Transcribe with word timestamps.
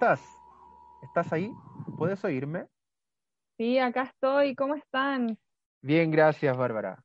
estás? 0.00 0.38
¿Estás 1.02 1.30
ahí? 1.30 1.52
¿Puedes 1.98 2.24
oírme? 2.24 2.66
Sí, 3.58 3.78
acá 3.78 4.04
estoy. 4.04 4.54
¿Cómo 4.54 4.74
están? 4.74 5.36
Bien, 5.82 6.10
gracias, 6.10 6.56
Bárbara. 6.56 7.04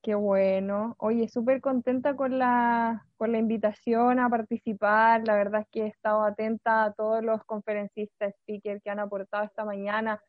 Qué 0.00 0.14
bueno. 0.14 0.94
Oye, 0.98 1.26
súper 1.28 1.60
contenta 1.60 2.14
con 2.14 2.38
la, 2.38 3.04
con 3.16 3.32
la 3.32 3.38
invitación 3.38 4.20
a 4.20 4.30
participar. 4.30 5.26
La 5.26 5.34
verdad 5.34 5.62
es 5.62 5.66
que 5.72 5.82
he 5.82 5.86
estado 5.88 6.22
atenta 6.22 6.84
a 6.84 6.92
todos 6.92 7.24
los 7.24 7.42
conferencistas, 7.42 8.34
speakers 8.42 8.80
que 8.84 8.90
han 8.90 9.00
aportado 9.00 9.42
esta 9.42 9.64
mañana 9.64 10.22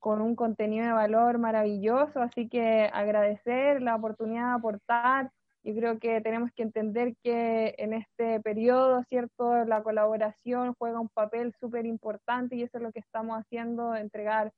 con 0.00 0.20
un 0.20 0.34
contenido 0.34 0.84
de 0.84 0.92
valor 0.94 1.38
maravilloso. 1.38 2.20
Así 2.22 2.48
que 2.48 2.90
agradecer 2.92 3.82
la 3.82 3.94
oportunidad 3.94 4.48
de 4.48 4.54
aportar 4.54 5.30
yo 5.64 5.74
creo 5.74 5.98
que 5.98 6.20
tenemos 6.20 6.50
que 6.54 6.62
entender 6.62 7.16
que 7.22 7.74
en 7.78 7.94
este 7.94 8.38
periodo, 8.40 9.02
¿cierto? 9.08 9.64
La 9.64 9.82
colaboración 9.82 10.74
juega 10.78 11.00
un 11.00 11.08
papel 11.08 11.54
súper 11.58 11.86
importante 11.86 12.54
y 12.54 12.62
eso 12.62 12.76
es 12.76 12.82
lo 12.82 12.92
que 12.92 13.00
estamos 13.00 13.38
haciendo, 13.38 13.94
entregar 13.94 14.52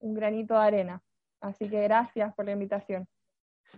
un 0.00 0.14
granito 0.14 0.54
de 0.54 0.60
arena. 0.60 1.00
Así 1.40 1.68
que 1.68 1.80
gracias 1.82 2.34
por 2.34 2.44
la 2.44 2.52
invitación. 2.52 3.06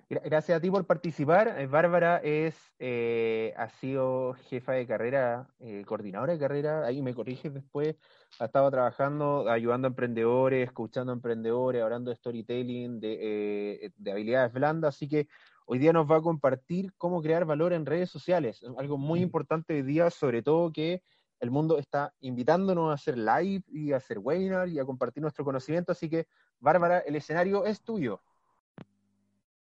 Gracias 0.09 0.57
a 0.57 0.61
ti 0.61 0.71
por 0.71 0.87
participar. 0.87 1.55
Eh, 1.59 1.67
Bárbara 1.67 2.19
es, 2.19 2.57
eh, 2.79 3.53
ha 3.57 3.69
sido 3.69 4.35
jefa 4.49 4.73
de 4.73 4.87
carrera, 4.87 5.49
eh, 5.59 5.85
coordinadora 5.87 6.33
de 6.33 6.39
carrera, 6.39 6.87
ahí 6.87 7.03
me 7.03 7.15
corriges 7.15 7.53
después, 7.53 7.97
ha 8.39 8.47
estado 8.47 8.71
trabajando, 8.71 9.49
ayudando 9.49 9.87
a 9.87 9.91
emprendedores, 9.91 10.67
escuchando 10.67 11.13
a 11.13 11.17
emprendedores, 11.17 11.83
hablando 11.83 12.11
de 12.11 12.17
storytelling, 12.17 13.01
de, 13.01 13.93
de 13.97 14.13
habilidades 14.13 14.53
blandas, 14.53 14.97
así 14.97 15.09
que 15.09 15.29
Hoy 15.73 15.79
día 15.79 15.93
nos 15.93 16.11
va 16.11 16.17
a 16.17 16.21
compartir 16.21 16.93
cómo 16.99 17.23
crear 17.23 17.45
valor 17.45 17.73
en 17.73 17.87
redes 17.87 18.11
sociales, 18.11 18.61
algo 18.77 18.99
muy 18.99 19.21
importante 19.21 19.73
hoy 19.75 19.83
día, 19.83 20.11
sobre 20.11 20.43
todo 20.43 20.73
que 20.73 21.01
el 21.39 21.53
mundo 21.53 21.79
está 21.79 22.13
invitándonos 22.19 22.91
a 22.91 22.95
hacer 22.95 23.17
live 23.17 23.63
y 23.69 23.93
a 23.93 23.99
hacer 23.99 24.19
webinar 24.19 24.69
y 24.69 24.81
a 24.81 24.85
compartir 24.85 25.23
nuestro 25.23 25.45
conocimiento, 25.45 25.93
así 25.93 26.11
que 26.11 26.27
Bárbara, 26.59 26.99
el 26.99 27.15
escenario 27.15 27.65
es 27.67 27.85
tuyo. 27.85 28.21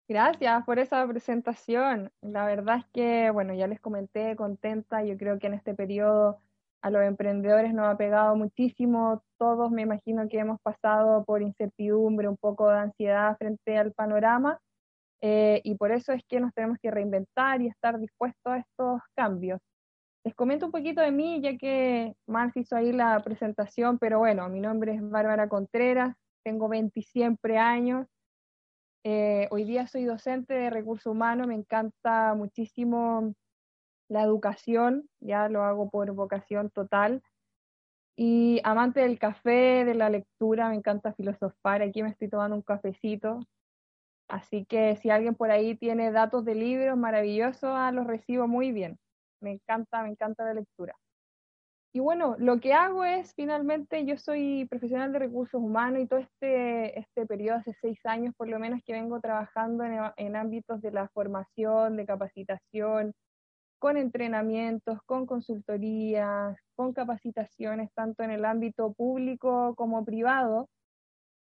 Gracias 0.07 0.63
por 0.65 0.77
esa 0.77 1.07
presentación. 1.07 2.11
La 2.21 2.45
verdad 2.45 2.77
es 2.77 2.85
que, 2.93 3.31
bueno, 3.31 3.55
ya 3.55 3.65
les 3.65 3.79
comenté, 3.79 4.35
contenta, 4.35 5.03
yo 5.03 5.17
creo 5.17 5.39
que 5.39 5.47
en 5.47 5.55
este 5.55 5.73
periodo 5.73 6.37
a 6.83 6.91
los 6.91 7.01
emprendedores 7.01 7.73
nos 7.73 7.87
ha 7.87 7.97
pegado 7.97 8.35
muchísimo, 8.35 9.23
todos 9.39 9.71
me 9.71 9.81
imagino 9.81 10.29
que 10.29 10.37
hemos 10.37 10.61
pasado 10.61 11.25
por 11.25 11.41
incertidumbre, 11.41 12.29
un 12.29 12.37
poco 12.37 12.69
de 12.69 12.77
ansiedad 12.77 13.35
frente 13.39 13.79
al 13.79 13.91
panorama, 13.91 14.59
eh, 15.27 15.59
y 15.63 15.73
por 15.73 15.91
eso 15.91 16.13
es 16.13 16.23
que 16.27 16.39
nos 16.39 16.53
tenemos 16.53 16.77
que 16.79 16.91
reinventar 16.91 17.59
y 17.59 17.67
estar 17.67 17.97
dispuestos 17.99 18.53
a 18.53 18.59
estos 18.59 19.01
cambios. 19.15 19.59
Les 20.23 20.35
comento 20.35 20.67
un 20.67 20.71
poquito 20.71 21.01
de 21.01 21.11
mí, 21.11 21.41
ya 21.41 21.57
que 21.57 22.13
Marx 22.27 22.55
hizo 22.57 22.75
ahí 22.75 22.91
la 22.91 23.19
presentación, 23.21 23.97
pero 23.97 24.19
bueno, 24.19 24.47
mi 24.49 24.59
nombre 24.59 24.93
es 24.93 25.01
Bárbara 25.01 25.49
Contreras, 25.49 26.15
tengo 26.43 26.69
27 26.69 27.57
años, 27.57 28.05
eh, 29.03 29.47
hoy 29.49 29.63
día 29.63 29.87
soy 29.87 30.03
docente 30.03 30.53
de 30.53 30.69
recursos 30.69 31.07
humanos, 31.07 31.47
me 31.47 31.55
encanta 31.55 32.35
muchísimo 32.35 33.33
la 34.07 34.21
educación, 34.21 35.09
ya 35.21 35.49
lo 35.49 35.63
hago 35.63 35.89
por 35.89 36.11
vocación 36.11 36.69
total. 36.69 37.23
Y 38.15 38.61
amante 38.63 38.99
del 38.99 39.17
café, 39.17 39.85
de 39.85 39.95
la 39.95 40.11
lectura, 40.11 40.69
me 40.69 40.75
encanta 40.75 41.13
filosofar. 41.13 41.81
Aquí 41.81 42.03
me 42.03 42.09
estoy 42.09 42.29
tomando 42.29 42.55
un 42.55 42.61
cafecito, 42.61 43.39
Así 44.27 44.65
que 44.65 44.95
si 44.97 45.09
alguien 45.09 45.35
por 45.35 45.51
ahí 45.51 45.75
tiene 45.75 46.11
datos 46.11 46.45
de 46.45 46.55
libros 46.55 46.97
maravillosos, 46.97 47.69
ah, 47.73 47.91
los 47.91 48.07
recibo 48.07 48.47
muy 48.47 48.71
bien. 48.71 48.97
Me 49.41 49.51
encanta, 49.51 50.01
me 50.03 50.09
encanta 50.09 50.45
la 50.45 50.53
lectura. 50.53 50.95
Y 51.93 51.99
bueno, 52.01 52.35
lo 52.39 52.59
que 52.59 52.73
hago 52.73 53.05
es, 53.05 53.33
finalmente, 53.35 54.05
yo 54.05 54.17
soy 54.17 54.67
profesional 54.69 55.13
de 55.13 55.19
recursos 55.19 55.61
humanos 55.61 56.01
y 56.01 56.07
todo 56.07 56.19
este, 56.19 56.99
este 56.99 57.25
periodo, 57.25 57.59
hace 57.59 57.73
seis 57.79 57.99
años 58.05 58.33
por 58.35 58.49
lo 58.49 58.59
menos, 58.59 58.81
que 58.83 58.91
vengo 58.91 59.21
trabajando 59.21 59.85
en, 59.85 59.99
en 60.17 60.35
ámbitos 60.35 60.81
de 60.81 60.91
la 60.91 61.07
formación, 61.09 61.95
de 61.95 62.05
capacitación, 62.05 63.13
con 63.79 63.95
entrenamientos, 63.95 64.99
con 65.05 65.25
consultorías, 65.25 66.57
con 66.75 66.91
capacitaciones, 66.91 67.89
tanto 67.93 68.23
en 68.23 68.31
el 68.31 68.43
ámbito 68.43 68.91
público 68.93 69.73
como 69.75 70.03
privado, 70.03 70.67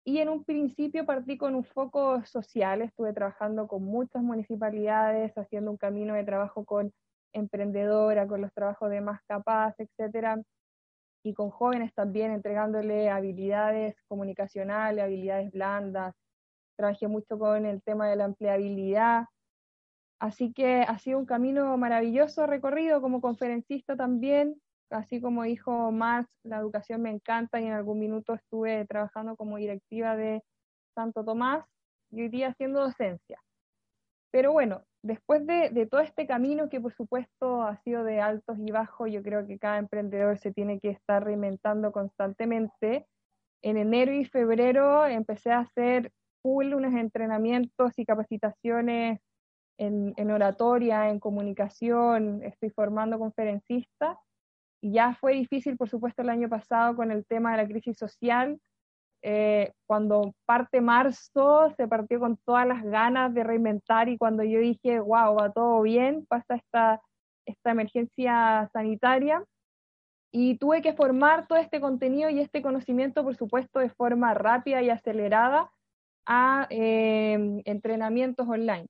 y 0.04 0.19
en 0.19 0.28
un 0.28 0.44
principio 0.44 1.06
partí 1.06 1.38
con 1.38 1.54
un 1.54 1.65
foco 1.65 2.25
social, 2.26 2.82
estuve 2.82 3.15
trabajando 3.15 3.66
con 3.66 3.82
muchas 3.84 4.22
municipalidades, 4.22 5.32
haciendo 5.37 5.70
un 5.70 5.78
camino 5.78 6.15
de 6.15 6.25
trabajo 6.25 6.65
con 6.65 6.92
emprendedora, 7.32 8.26
con 8.26 8.42
los 8.42 8.53
trabajos 8.53 8.91
de 8.91 9.00
más 9.00 9.20
capaz, 9.26 9.75
etcétera, 9.78 10.42
y 11.25 11.32
con 11.32 11.50
jóvenes 11.50 11.94
también, 11.94 12.32
entregándole 12.32 13.09
habilidades 13.09 13.97
comunicacionales, 14.06 15.03
habilidades 15.03 15.50
blandas. 15.53 16.15
Trabajé 16.76 17.09
mucho 17.09 17.38
con 17.38 17.65
el 17.65 17.82
tema 17.82 18.09
de 18.09 18.16
la 18.16 18.25
empleabilidad. 18.26 19.25
Así 20.21 20.53
que 20.53 20.82
ha 20.82 20.98
sido 20.98 21.19
un 21.19 21.26
camino 21.26 21.76
maravilloso 21.78 22.47
recorrido 22.47 23.00
como 23.00 23.22
conferencista 23.22 23.97
también, 23.97 24.60
así 24.91 25.21
como 25.21 25.45
dijo 25.45 25.91
Marx, 25.93 26.28
la 26.45 26.59
educación 26.59 27.03
me 27.03 27.11
encanta 27.11 27.61
y 27.61 27.67
en 27.67 27.72
algún 27.72 27.99
minuto 27.99 28.34
estuve 28.34 28.84
trabajando 28.87 29.37
como 29.37 29.56
directiva 29.56 30.17
de 30.17 30.43
Santo 30.95 31.25
Tomás 31.25 31.65
y 32.11 32.22
hoy 32.22 32.28
día 32.28 32.49
haciendo 32.49 32.81
docencia. 32.81 33.41
Pero 34.31 34.53
bueno, 34.53 34.84
después 35.03 35.47
de, 35.47 35.87
todo 35.91 36.00
este 36.00 36.27
camino 36.27 36.69
que 36.69 36.81
por 36.81 36.93
supuesto 36.93 37.62
ha 37.62 37.77
sido 37.83 38.05
de 38.05 38.21
altos 38.21 38.59
y 38.59 38.71
bajos, 38.72 39.11
yo 39.11 39.22
creo 39.22 39.47
que 39.47 39.59
cada 39.59 39.78
emprendedor 39.78 40.39
se 40.39 40.53
tiene 40.53 40.81
que 40.81 40.91
estar 40.91 41.25
reinventando 41.25 41.93
constantemente. 41.93 43.06
En 43.62 43.77
enero 43.77 44.12
y 44.12 44.25
febrero 44.25 45.06
empecé 45.06 45.53
a 45.53 45.61
hacer 45.61 46.11
full 46.43 46.75
unos 46.75 46.95
entrenamientos 46.95 47.99
y 47.99 48.05
capacitaciones 48.05 49.21
en, 49.78 50.15
en 50.16 50.31
oratoria, 50.31 51.11
en 51.11 51.19
comunicación, 51.19 52.43
estoy 52.43 52.71
formando 52.71 53.19
conferencistas 53.19 54.16
ya 54.93 55.15
fue 55.15 55.34
difícil, 55.34 55.77
por 55.77 55.89
supuesto, 55.89 56.22
el 56.22 56.28
año 56.28 56.49
pasado 56.49 56.97
con 56.97 57.11
el 57.11 57.25
tema 57.27 57.53
de 57.53 57.62
la 57.62 57.69
crisis 57.69 57.97
social. 57.97 58.59
Eh, 59.22 59.72
cuando 59.87 60.34
parte 60.45 60.83
marzo 60.83 61.72
se 61.78 61.89
partió 61.89 62.21
con 62.21 62.37
todas 62.45 62.67
las 62.67 62.83
ganas 62.83 63.33
de 63.33 63.43
reinventar 63.43 64.11
y 64.11 64.19
cuando 64.19 64.43
yo 64.45 64.61
dije, 64.61 65.00
wow, 65.00 65.34
va 65.34 65.50
todo 65.50 65.81
bien, 65.81 66.27
pasa 66.27 66.56
esta, 66.56 67.00
esta 67.47 67.71
emergencia 67.71 68.69
sanitaria. 68.72 69.43
Y 70.31 70.59
tuve 70.59 70.83
que 70.83 70.93
formar 70.93 71.47
todo 71.47 71.59
este 71.59 71.81
contenido 71.81 72.28
y 72.28 72.41
este 72.41 72.61
conocimiento, 72.61 73.22
por 73.22 73.37
supuesto, 73.37 73.78
de 73.78 73.89
forma 73.89 74.34
rápida 74.34 74.83
y 74.83 74.91
acelerada 74.91 75.71
a 76.27 76.66
eh, 76.71 77.62
entrenamientos 77.65 78.47
online. 78.49 78.89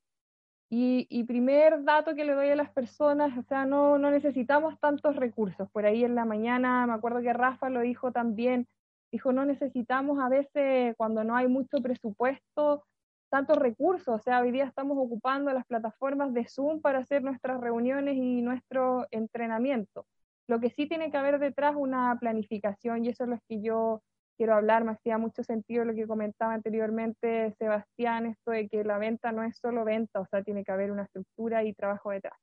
Y, 0.76 1.22
primer 1.24 1.84
dato 1.84 2.16
que 2.16 2.24
le 2.24 2.32
doy 2.34 2.48
a 2.48 2.56
las 2.56 2.68
personas, 2.72 3.38
o 3.38 3.42
sea, 3.44 3.64
no, 3.64 3.96
necesitamos 3.98 4.78
tantos 4.80 5.14
recursos. 5.14 5.70
Por 5.70 5.86
ahí 5.86 6.02
en 6.04 6.16
la 6.16 6.24
mañana, 6.24 6.84
me 6.84 6.94
acuerdo 6.94 7.22
que 7.22 7.32
Rafa 7.32 7.70
lo 7.70 7.80
dijo 7.80 8.10
también, 8.10 8.66
dijo, 9.12 9.32
no 9.32 9.44
necesitamos 9.44 10.18
a 10.18 10.28
veces, 10.28 10.96
cuando 10.96 11.22
no 11.22 11.36
hay 11.36 11.46
mucho 11.46 11.78
presupuesto, 11.80 12.84
tantos 13.30 13.56
recursos. 13.56 14.16
O 14.16 14.18
sea, 14.18 14.40
hoy 14.40 14.50
día 14.50 14.64
estamos 14.64 14.98
ocupando 14.98 15.52
las 15.52 15.64
plataformas 15.64 16.34
de 16.34 16.44
Zoom 16.48 16.80
para 16.80 16.98
hacer 16.98 17.22
nuestras 17.22 17.60
reuniones 17.60 18.16
y 18.16 18.42
nuestro 18.42 19.06
entrenamiento. 19.12 20.06
Lo 20.48 20.58
que 20.58 20.70
sí 20.70 20.88
tiene 20.88 21.12
que 21.12 21.18
haber 21.18 21.38
detrás 21.38 21.76
una 21.76 22.16
planificación 22.18 23.04
y 23.04 23.10
eso 23.10 23.22
es 23.24 23.30
lo 23.30 23.38
que 23.48 23.60
yo 23.62 24.02
quiero 24.36 24.54
hablar, 24.54 24.84
me 24.84 24.92
hacía 24.92 25.18
mucho 25.18 25.42
sentido 25.42 25.84
lo 25.84 25.94
que 25.94 26.06
comentaba 26.06 26.54
anteriormente 26.54 27.54
Sebastián, 27.58 28.26
esto 28.26 28.50
de 28.50 28.68
que 28.68 28.84
la 28.84 28.98
venta 28.98 29.32
no 29.32 29.42
es 29.44 29.56
solo 29.58 29.84
venta, 29.84 30.20
o 30.20 30.26
sea, 30.26 30.42
tiene 30.42 30.64
que 30.64 30.72
haber 30.72 30.90
una 30.90 31.04
estructura 31.04 31.64
y 31.64 31.72
trabajo 31.74 32.10
detrás. 32.10 32.38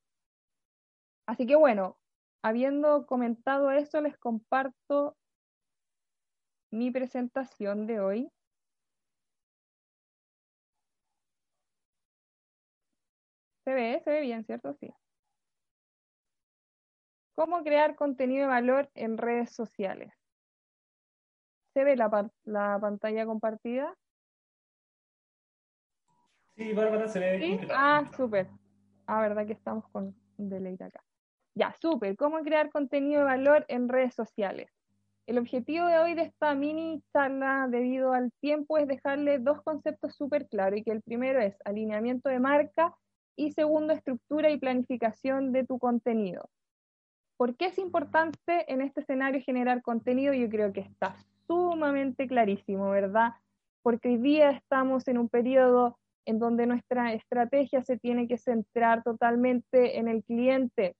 Así 1.28 1.46
que 1.46 1.56
bueno, 1.56 1.98
habiendo 2.44 3.06
comentado 3.06 3.72
eso, 3.72 4.02
les 4.02 4.18
comparto 4.18 5.16
mi 6.72 6.90
presentación 6.92 7.86
de 7.88 8.00
hoy. 8.00 8.32
¿Se 13.66 13.74
ve? 13.74 14.02
¿Se 14.04 14.10
ve 14.12 14.22
bien, 14.22 14.44
cierto? 14.46 14.74
Sí. 14.80 14.94
¿Cómo 17.36 17.64
crear 17.64 17.96
contenido 17.96 18.44
de 18.44 18.48
valor 18.48 18.90
en 18.94 19.18
redes 19.18 19.52
sociales? 19.56 20.21
¿Se 21.74 21.84
ve 21.84 21.96
la, 21.96 22.30
la 22.44 22.78
pantalla 22.80 23.26
compartida? 23.26 23.96
Sí, 26.56 26.74
Bárbara, 26.74 27.08
se 27.08 27.20
ve. 27.20 27.40
¿Sí? 27.40 27.68
Ah, 27.72 28.10
súper. 28.16 28.48
Ah, 29.08 29.22
verdad 29.22 29.48
que 29.48 29.54
estamos 29.54 29.88
con 29.92 30.16
un 30.38 30.50
deleite 30.50 30.84
acá. 30.84 31.04
Ya, 31.56 31.76
súper. 31.82 32.16
¿Cómo 32.16 32.40
crear 32.40 32.70
contenido 32.72 33.20
de 33.20 33.26
valor 33.26 33.66
en 33.68 33.90
redes 33.90 34.14
sociales? 34.14 34.70
El 35.28 35.38
objetivo 35.38 35.86
de 35.86 36.00
hoy 36.00 36.14
de 36.14 36.24
esta 36.24 36.56
mini 36.56 37.02
charla, 37.14 37.68
debido 37.70 38.14
al 38.14 38.32
tiempo, 38.42 38.78
es 38.78 38.88
dejarle 38.88 39.40
dos 39.40 39.62
conceptos 39.62 40.16
súper 40.16 40.48
claros 40.48 40.80
y 40.80 40.84
que 40.84 40.92
el 40.92 41.02
primero 41.02 41.40
es 41.40 41.56
alineamiento 41.64 42.30
de 42.30 42.40
marca 42.40 42.96
y 43.38 43.52
segundo, 43.52 43.94
estructura 43.94 44.50
y 44.50 44.60
planificación 44.60 45.54
de 45.54 45.66
tu 45.66 45.80
contenido. 45.80 46.50
¿Por 47.38 47.56
qué 47.56 47.68
es 47.68 47.78
importante 47.78 48.72
en 48.72 48.82
este 48.82 49.02
escenario 49.02 49.42
generar 49.42 49.82
contenido? 49.82 50.34
Yo 50.34 50.50
creo 50.50 50.74
que 50.74 50.82
está 50.82 51.16
sumamente 51.52 52.28
clarísimo, 52.28 52.90
¿verdad? 52.92 53.34
Porque 53.84 54.08
hoy 54.08 54.18
día 54.18 54.52
estamos 54.52 55.06
en 55.10 55.18
un 55.18 55.28
periodo 55.28 55.98
en 56.26 56.40
donde 56.40 56.66
nuestra 56.66 57.12
estrategia 57.14 57.82
se 57.82 57.98
tiene 57.98 58.26
que 58.26 58.38
centrar 58.38 59.04
totalmente 59.04 60.00
en 60.00 60.08
el 60.08 60.24
cliente, 60.24 60.96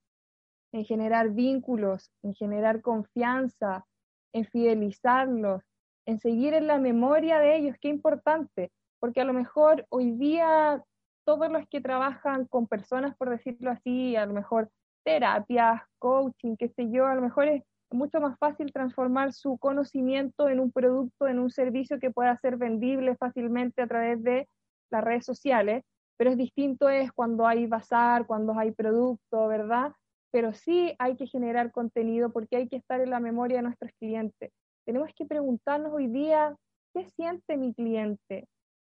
en 0.74 0.84
generar 0.84 1.30
vínculos, 1.30 2.12
en 2.22 2.34
generar 2.34 2.82
confianza, 2.82 3.86
en 4.34 4.44
fidelizarlos, 4.44 5.64
en 6.06 6.20
seguir 6.20 6.54
en 6.54 6.68
la 6.68 6.80
memoria 6.80 7.40
de 7.40 7.56
ellos, 7.56 7.78
qué 7.80 7.88
importante, 7.88 8.72
porque 9.00 9.22
a 9.22 9.26
lo 9.26 9.34
mejor 9.34 9.86
hoy 9.90 10.12
día 10.12 10.84
todos 11.24 11.50
los 11.50 11.66
que 11.70 11.80
trabajan 11.80 12.46
con 12.46 12.68
personas, 12.68 13.16
por 13.16 13.30
decirlo 13.30 13.72
así, 13.72 14.18
a 14.18 14.26
lo 14.26 14.34
mejor 14.34 14.70
terapias, 15.06 15.82
coaching, 15.98 16.58
qué 16.58 16.68
sé 16.68 16.90
yo, 16.92 17.08
a 17.08 17.16
lo 17.16 17.22
mejor 17.22 17.48
es 17.48 17.64
mucho 17.92 18.20
más 18.20 18.38
fácil 18.40 18.72
transformar 18.72 19.34
su 19.34 19.58
conocimiento 19.58 20.50
en 20.50 20.60
un 20.60 20.72
producto, 20.72 21.28
en 21.28 21.40
un 21.40 21.50
servicio 21.50 22.00
que 22.00 22.12
pueda 22.12 22.38
ser 22.38 22.58
vendible 22.58 23.16
fácilmente 23.16 23.82
a 23.82 23.88
través 23.88 24.24
de 24.24 24.48
las 24.90 25.04
redes 25.04 25.26
sociales, 25.26 25.84
pero 26.18 26.32
es 26.32 26.38
distinto 26.38 26.90
es 26.90 27.12
cuando 27.12 27.48
hay 27.48 27.66
bazar, 27.68 28.26
cuando 28.28 28.58
hay 28.58 28.72
producto, 28.72 29.48
¿verdad? 29.48 29.94
Pero 30.32 30.54
sí 30.54 30.94
hay 31.00 31.16
que 31.16 31.28
generar 31.28 31.72
contenido 31.72 32.32
porque 32.32 32.58
hay 32.58 32.68
que 32.68 32.78
estar 32.78 33.02
en 33.02 33.10
la 33.10 33.20
memoria 33.20 33.58
de 33.58 33.64
nuestros 33.64 33.92
clientes. 34.00 34.52
Tenemos 34.86 35.10
que 35.16 35.26
preguntarnos 35.26 35.92
hoy 35.94 36.08
día, 36.08 36.56
¿qué 36.94 37.08
siente 37.10 37.58
mi 37.58 37.74
cliente? 37.74 38.48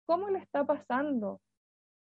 ¿Cómo 0.06 0.28
le 0.28 0.38
está 0.38 0.64
pasando? 0.64 1.40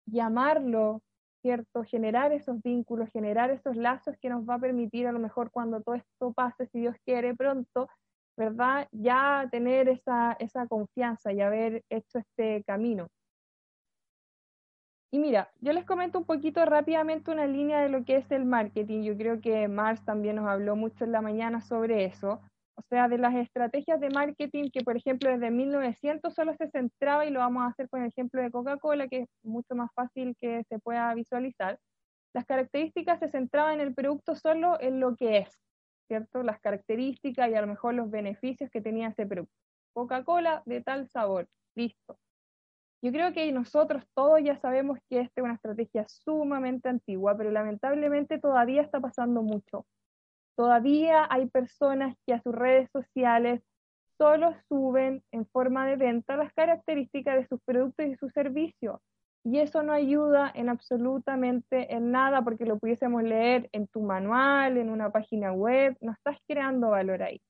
Llamarlo, 0.06 1.02
¿cierto? 1.42 1.84
Generar 1.84 2.32
esos 2.32 2.62
vínculos, 2.62 3.10
generar 3.10 3.50
esos 3.50 3.76
lazos 3.76 4.16
que 4.18 4.28
nos 4.28 4.48
va 4.48 4.54
a 4.54 4.58
permitir 4.58 5.06
a 5.06 5.12
lo 5.12 5.18
mejor 5.18 5.50
cuando 5.50 5.80
todo 5.80 5.94
esto 5.94 6.32
pase, 6.32 6.66
si 6.66 6.80
Dios 6.80 6.96
quiere 7.04 7.34
pronto, 7.34 7.88
¿verdad? 8.36 8.88
Ya 8.92 9.48
tener 9.50 9.88
esa, 9.88 10.32
esa 10.38 10.66
confianza 10.66 11.32
y 11.32 11.40
haber 11.40 11.82
hecho 11.90 12.18
este 12.18 12.62
camino. 12.64 13.08
Y 15.12 15.18
mira, 15.18 15.50
yo 15.60 15.72
les 15.72 15.84
comento 15.84 16.18
un 16.18 16.24
poquito 16.24 16.64
rápidamente 16.64 17.32
una 17.32 17.46
línea 17.46 17.80
de 17.80 17.88
lo 17.88 18.04
que 18.04 18.16
es 18.16 18.30
el 18.30 18.44
marketing. 18.44 19.02
Yo 19.02 19.16
creo 19.16 19.40
que 19.40 19.66
Mars 19.66 20.04
también 20.04 20.36
nos 20.36 20.46
habló 20.46 20.76
mucho 20.76 21.04
en 21.04 21.10
la 21.10 21.20
mañana 21.20 21.60
sobre 21.60 22.04
eso. 22.04 22.40
O 22.80 22.82
sea, 22.88 23.08
de 23.08 23.18
las 23.18 23.34
estrategias 23.34 24.00
de 24.00 24.08
marketing 24.08 24.70
que, 24.72 24.80
por 24.80 24.96
ejemplo, 24.96 25.30
desde 25.30 25.50
1900 25.50 26.32
solo 26.32 26.54
se 26.54 26.70
centraba, 26.70 27.26
y 27.26 27.30
lo 27.30 27.40
vamos 27.40 27.62
a 27.62 27.66
hacer 27.66 27.90
con 27.90 28.00
el 28.00 28.08
ejemplo 28.08 28.40
de 28.40 28.50
Coca-Cola, 28.50 29.06
que 29.06 29.18
es 29.20 29.28
mucho 29.42 29.74
más 29.74 29.90
fácil 29.94 30.34
que 30.40 30.64
se 30.64 30.78
pueda 30.78 31.12
visualizar. 31.14 31.78
Las 32.32 32.46
características 32.46 33.18
se 33.18 33.28
centraban 33.28 33.74
en 33.74 33.80
el 33.82 33.94
producto 33.94 34.34
solo 34.34 34.80
en 34.80 34.98
lo 34.98 35.14
que 35.14 35.38
es, 35.38 35.60
¿cierto? 36.08 36.42
Las 36.42 36.58
características 36.60 37.50
y 37.50 37.54
a 37.54 37.60
lo 37.60 37.66
mejor 37.66 37.92
los 37.92 38.10
beneficios 38.10 38.70
que 38.70 38.80
tenía 38.80 39.08
ese 39.08 39.26
producto. 39.26 39.54
Coca-Cola 39.92 40.62
de 40.64 40.80
tal 40.80 41.06
sabor, 41.08 41.48
listo. 41.74 42.18
Yo 43.02 43.12
creo 43.12 43.34
que 43.34 43.52
nosotros 43.52 44.04
todos 44.14 44.40
ya 44.42 44.56
sabemos 44.56 44.98
que 45.10 45.20
esta 45.20 45.40
es 45.40 45.44
una 45.44 45.54
estrategia 45.54 46.06
sumamente 46.08 46.88
antigua, 46.88 47.36
pero 47.36 47.50
lamentablemente 47.50 48.38
todavía 48.38 48.80
está 48.80 49.00
pasando 49.00 49.42
mucho. 49.42 49.84
Todavía 50.56 51.26
hay 51.30 51.46
personas 51.46 52.16
que 52.26 52.34
a 52.34 52.42
sus 52.42 52.54
redes 52.54 52.90
sociales 52.92 53.62
solo 54.18 54.54
suben 54.68 55.22
en 55.32 55.46
forma 55.46 55.86
de 55.86 55.96
venta 55.96 56.36
las 56.36 56.52
características 56.52 57.36
de 57.36 57.46
sus 57.46 57.60
productos 57.62 58.06
y 58.06 58.16
sus 58.16 58.32
servicios. 58.32 59.00
Y 59.42 59.58
eso 59.60 59.82
no 59.82 59.94
ayuda 59.94 60.52
en 60.54 60.68
absolutamente 60.68 61.94
en 61.94 62.10
nada 62.10 62.42
porque 62.42 62.66
lo 62.66 62.78
pudiésemos 62.78 63.22
leer 63.22 63.70
en 63.72 63.86
tu 63.86 64.02
manual, 64.02 64.76
en 64.76 64.90
una 64.90 65.10
página 65.10 65.52
web, 65.52 65.96
no 66.02 66.12
estás 66.12 66.36
creando 66.46 66.90
valor 66.90 67.22
ahí. 67.22 67.40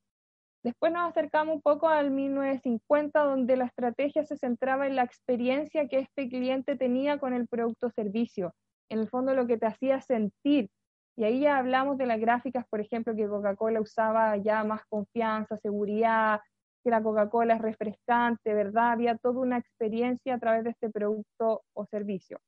Después 0.62 0.92
nos 0.92 1.08
acercamos 1.08 1.56
un 1.56 1.62
poco 1.62 1.88
al 1.88 2.10
1950, 2.10 3.18
donde 3.20 3.56
la 3.56 3.64
estrategia 3.64 4.24
se 4.24 4.36
centraba 4.36 4.86
en 4.86 4.94
la 4.94 5.04
experiencia 5.04 5.88
que 5.88 6.00
este 6.00 6.28
cliente 6.28 6.76
tenía 6.76 7.18
con 7.18 7.32
el 7.32 7.48
producto 7.48 7.86
o 7.86 7.90
servicio, 7.90 8.54
en 8.90 8.98
el 8.98 9.08
fondo 9.08 9.34
lo 9.34 9.46
que 9.46 9.56
te 9.56 9.66
hacía 9.66 10.02
sentir. 10.02 10.68
Y 11.16 11.24
ahí 11.24 11.40
ya 11.40 11.58
hablamos 11.58 11.98
de 11.98 12.06
las 12.06 12.20
gráficas, 12.20 12.66
por 12.68 12.80
ejemplo, 12.80 13.14
que 13.14 13.28
Coca-Cola 13.28 13.80
usaba 13.80 14.36
ya 14.36 14.64
más 14.64 14.82
confianza, 14.88 15.58
seguridad, 15.58 16.40
que 16.82 16.90
la 16.90 17.02
Coca-Cola 17.02 17.54
es 17.54 17.62
refrescante, 17.62 18.54
¿verdad? 18.54 18.92
Había 18.92 19.16
toda 19.16 19.40
una 19.40 19.58
experiencia 19.58 20.34
a 20.34 20.38
través 20.38 20.64
de 20.64 20.70
este 20.70 20.90
producto 20.90 21.62
o 21.74 21.84
servicio. 21.86 22.38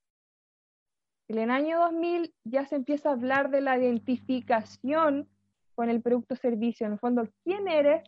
En 1.28 1.38
el 1.38 1.50
año 1.50 1.78
2000 1.80 2.34
ya 2.44 2.66
se 2.66 2.76
empieza 2.76 3.10
a 3.10 3.12
hablar 3.12 3.50
de 3.50 3.60
la 3.60 3.78
identificación 3.78 5.28
con 5.74 5.88
el 5.88 6.02
producto 6.02 6.36
servicio. 6.36 6.86
En 6.86 6.92
el 6.94 6.98
fondo, 6.98 7.28
¿quién 7.44 7.68
eres 7.68 8.02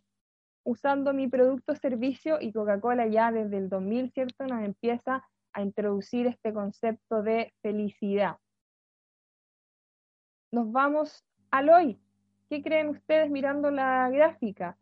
usando 0.64 1.12
mi 1.12 1.28
producto 1.28 1.74
servicio? 1.74 2.38
Y 2.40 2.52
Coca-Cola 2.52 3.06
ya 3.06 3.32
desde 3.32 3.58
el 3.58 3.68
2000, 3.68 4.12
¿cierto? 4.12 4.46
Nos 4.46 4.62
empieza 4.62 5.24
a 5.52 5.62
introducir 5.62 6.26
este 6.26 6.52
concepto 6.52 7.22
de 7.22 7.52
felicidad. 7.62 8.36
Nos 10.54 10.70
vamos 10.70 11.24
al 11.50 11.68
hoy. 11.68 11.98
¿Qué 12.48 12.62
creen 12.62 12.90
ustedes 12.90 13.28
mirando 13.28 13.72
la 13.72 14.08
gráfica? 14.08 14.78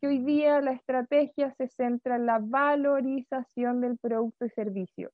Que 0.00 0.06
hoy 0.06 0.20
día 0.20 0.62
la 0.62 0.72
estrategia 0.72 1.52
se 1.58 1.68
centra 1.68 2.16
en 2.16 2.24
la 2.24 2.38
valorización 2.38 3.82
del 3.82 3.98
producto 3.98 4.46
y 4.46 4.48
servicio. 4.48 5.12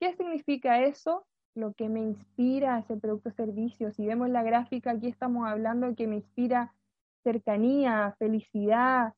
¿Qué 0.00 0.16
significa 0.16 0.82
eso? 0.82 1.24
lo 1.54 1.74
que 1.74 1.88
me 1.90 2.00
inspira 2.00 2.78
ese 2.78 2.96
producto 2.96 3.28
o 3.28 3.32
servicio. 3.32 3.92
Si 3.92 4.06
vemos 4.06 4.30
la 4.30 4.42
gráfica, 4.42 4.92
aquí 4.92 5.06
estamos 5.06 5.46
hablando 5.46 5.86
de 5.86 5.94
que 5.94 6.06
me 6.06 6.16
inspira 6.16 6.74
cercanía, 7.22 8.16
felicidad, 8.18 9.12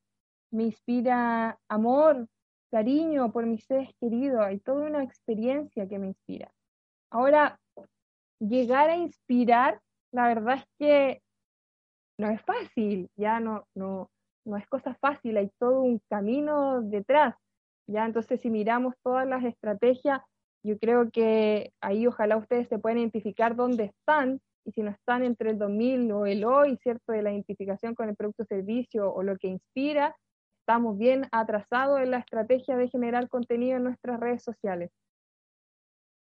me 0.51 0.63
inspira 0.65 1.57
amor, 1.69 2.27
cariño 2.69 3.31
por 3.31 3.45
mis 3.45 3.63
seres 3.63 3.89
queridos. 4.01 4.41
Hay 4.41 4.59
toda 4.59 4.85
una 4.85 5.01
experiencia 5.01 5.87
que 5.87 5.97
me 5.97 6.07
inspira. 6.07 6.51
Ahora, 7.09 7.57
llegar 8.39 8.89
a 8.89 8.97
inspirar, 8.97 9.81
la 10.11 10.27
verdad 10.27 10.55
es 10.57 10.65
que 10.79 11.21
no 12.17 12.29
es 12.29 12.41
fácil, 12.41 13.09
ya 13.15 13.39
no, 13.39 13.67
no, 13.75 14.09
no 14.45 14.57
es 14.57 14.67
cosa 14.67 14.95
fácil, 14.95 15.37
hay 15.37 15.49
todo 15.59 15.81
un 15.81 15.99
camino 16.09 16.81
detrás. 16.81 17.35
Ya 17.87 18.05
entonces 18.05 18.41
si 18.41 18.49
miramos 18.49 18.95
todas 19.03 19.27
las 19.27 19.43
estrategias, 19.43 20.21
yo 20.63 20.77
creo 20.79 21.11
que 21.11 21.71
ahí 21.81 22.07
ojalá 22.07 22.37
ustedes 22.37 22.67
se 22.67 22.79
puedan 22.79 22.97
identificar 22.97 23.55
dónde 23.55 23.85
están 23.85 24.39
y 24.65 24.71
si 24.71 24.81
no 24.81 24.89
están 24.89 25.23
entre 25.23 25.51
el 25.51 25.59
2000 25.59 26.11
o 26.11 26.25
el 26.25 26.43
hoy, 26.43 26.77
¿cierto? 26.77 27.11
De 27.11 27.21
la 27.21 27.31
identificación 27.31 27.93
con 27.93 28.09
el 28.09 28.15
producto 28.15 28.43
o 28.43 28.47
servicio 28.47 29.13
o 29.13 29.21
lo 29.21 29.37
que 29.37 29.47
inspira, 29.47 30.15
estamos 30.61 30.97
bien 30.97 31.27
atrasados 31.31 32.01
en 32.01 32.09
la 32.09 32.17
estrategia 32.17 32.75
de 32.75 32.89
generar 32.89 33.29
contenido 33.29 33.77
en 33.77 33.83
nuestras 33.83 34.19
redes 34.19 34.43
sociales. 34.43 34.89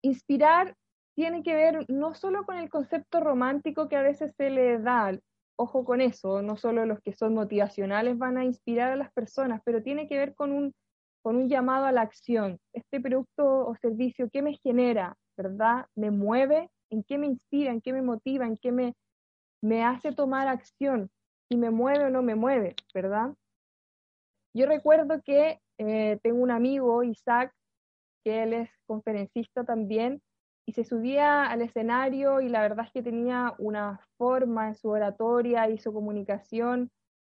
Inspirar 0.02 0.74
tiene 1.14 1.42
que 1.42 1.54
ver 1.54 1.84
no 1.88 2.14
solo 2.14 2.44
con 2.44 2.56
el 2.56 2.70
concepto 2.70 3.20
romántico 3.20 3.88
que 3.88 3.96
a 3.96 4.02
veces 4.02 4.34
se 4.36 4.50
le 4.50 4.78
da, 4.78 5.12
ojo 5.56 5.84
con 5.84 6.00
eso, 6.00 6.42
no 6.42 6.56
solo 6.56 6.86
los 6.86 7.00
que 7.00 7.12
son 7.12 7.34
motivacionales 7.34 8.18
van 8.18 8.38
a 8.38 8.44
inspirar 8.44 8.92
a 8.92 8.96
las 8.96 9.12
personas, 9.12 9.60
pero 9.64 9.82
tiene 9.82 10.08
que 10.08 10.18
ver 10.18 10.34
con 10.34 10.52
un 10.52 10.74
con 11.22 11.36
un 11.36 11.48
llamado 11.48 11.86
a 11.86 11.92
la 11.92 12.02
acción. 12.02 12.58
Este 12.72 13.00
producto 13.00 13.66
o 13.66 13.76
servicio, 13.76 14.28
¿qué 14.30 14.42
me 14.42 14.54
genera? 14.54 15.16
¿Verdad? 15.36 15.86
¿Me 15.94 16.10
mueve? 16.10 16.68
¿En 16.90 17.04
qué 17.04 17.16
me 17.16 17.28
inspira? 17.28 17.70
¿En 17.70 17.80
qué 17.80 17.92
me 17.92 18.02
motiva? 18.02 18.46
¿En 18.46 18.58
qué 18.58 18.72
me, 18.72 18.94
me 19.62 19.84
hace 19.84 20.12
tomar 20.12 20.48
acción? 20.48 21.10
Si 21.48 21.56
me 21.56 21.70
mueve 21.70 22.06
o 22.06 22.10
no 22.10 22.22
me 22.22 22.34
mueve, 22.34 22.74
¿verdad? 22.92 23.34
Yo 24.54 24.66
recuerdo 24.66 25.22
que 25.22 25.60
eh, 25.78 26.18
tengo 26.22 26.42
un 26.42 26.50
amigo, 26.50 27.02
Isaac, 27.04 27.54
que 28.24 28.42
él 28.42 28.52
es 28.52 28.70
conferencista 28.86 29.64
también, 29.64 30.20
y 30.66 30.72
se 30.72 30.84
subía 30.84 31.44
al 31.46 31.62
escenario 31.62 32.40
y 32.40 32.48
la 32.48 32.62
verdad 32.62 32.86
es 32.86 32.92
que 32.92 33.02
tenía 33.02 33.54
una 33.58 34.00
forma 34.16 34.68
en 34.68 34.74
su 34.74 34.88
oratoria 34.88 35.68
y 35.68 35.78
su 35.78 35.92
comunicación 35.92 36.90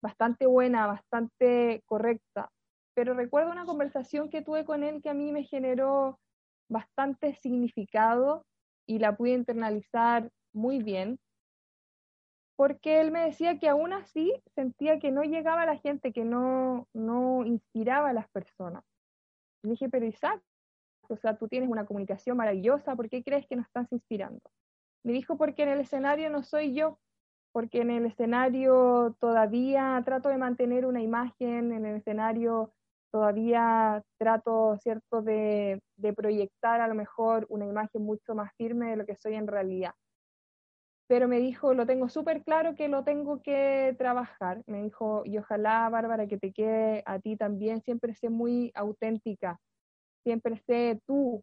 bastante 0.03 0.47
buena, 0.47 0.87
bastante 0.87 1.83
correcta 1.87 2.51
pero 2.95 3.15
recuerdo 3.15 3.51
una 3.51 3.65
conversación 3.65 4.29
que 4.29 4.43
tuve 4.43 4.65
con 4.65 4.83
él 4.83 5.03
que 5.03 5.11
a 5.11 5.15
mí 5.15 5.33
me 5.33 5.45
generó 5.45 6.19
bastante 6.69 7.35
significado 7.37 8.45
y 8.87 8.99
la 8.99 9.17
pude 9.17 9.33
internalizar 9.33 10.31
muy 10.53 10.83
bien, 10.83 11.19
porque 12.57 13.01
él 13.01 13.11
me 13.11 13.25
decía 13.25 13.59
que 13.59 13.69
aún 13.69 13.93
así 13.93 14.35
sentía 14.55 14.99
que 14.99 15.11
no 15.11 15.23
llegaba 15.23 15.63
a 15.63 15.67
la 15.67 15.79
gente, 15.79 16.13
que 16.13 16.25
no, 16.25 16.87
no 16.93 17.45
inspiraba 17.45 18.11
a 18.11 18.13
las 18.13 18.29
personas. 18.29 18.85
Le 19.63 19.71
dije, 19.71 19.89
pero 19.89 20.07
Isaac, 20.07 20.43
o 21.13 21.17
sea, 21.17 21.37
tú 21.37 21.49
tienes 21.49 21.69
una 21.71 21.87
comunicación 21.87 22.37
maravillosa, 22.37 22.97
¿por 22.97 23.09
qué 23.09 23.23
crees 23.23 23.47
que 23.47 23.57
no 23.57 23.63
estás 23.63 23.91
inspirando? 23.93 24.41
Me 25.05 25.13
dijo, 25.13 25.37
porque 25.37 25.63
en 25.65 25.71
el 25.71 25.81
escenario 25.81 26.31
no 26.31 26.43
soy 26.43 26.75
yo, 26.75 26.99
porque 27.53 27.83
en 27.83 27.91
el 27.91 28.07
escenario 28.07 29.17
todavía 29.21 30.01
trato 30.05 30.29
de 30.31 30.39
mantener 30.39 30.87
una 30.87 31.03
imagen, 31.03 31.73
en 31.73 31.87
el 31.87 31.97
escenario 31.97 32.73
todavía 33.13 34.03
trato, 34.19 34.77
¿cierto?, 34.83 35.23
de, 35.23 35.81
proyectar 36.17 36.81
a 36.81 36.89
lo 36.89 36.95
mejor 36.95 37.47
una 37.49 37.67
imagen 37.67 38.03
mucho 38.03 38.35
más 38.35 38.53
firme 38.57 38.91
de 38.91 38.97
lo 38.97 39.07
que 39.07 39.17
soy 39.17 39.35
en 39.35 39.47
realidad. 39.47 39.93
pero 41.07 41.29
me 41.29 41.39
dijo, 41.39 41.75
lo 41.75 41.85
tengo 41.87 42.09
súper 42.09 42.43
claro 42.43 42.75
que 42.75 42.89
lo 42.89 43.05
tengo 43.05 43.43
que 43.43 43.95
trabajar. 43.99 44.63
Me 44.67 44.83
dijo, 44.83 45.23
y 45.27 45.37
ojalá, 45.37 45.89
Bárbara, 45.91 46.27
que 46.27 46.39
te 46.39 46.53
quede 46.53 47.03
a 47.05 47.19
ti 47.19 47.37
también, 47.37 47.83
siempre 47.83 48.15
sé 48.15 48.31
muy 48.31 48.73
auténtica, 48.75 49.61
siempre 50.23 50.57
sé 50.67 51.01
tú, 51.07 51.43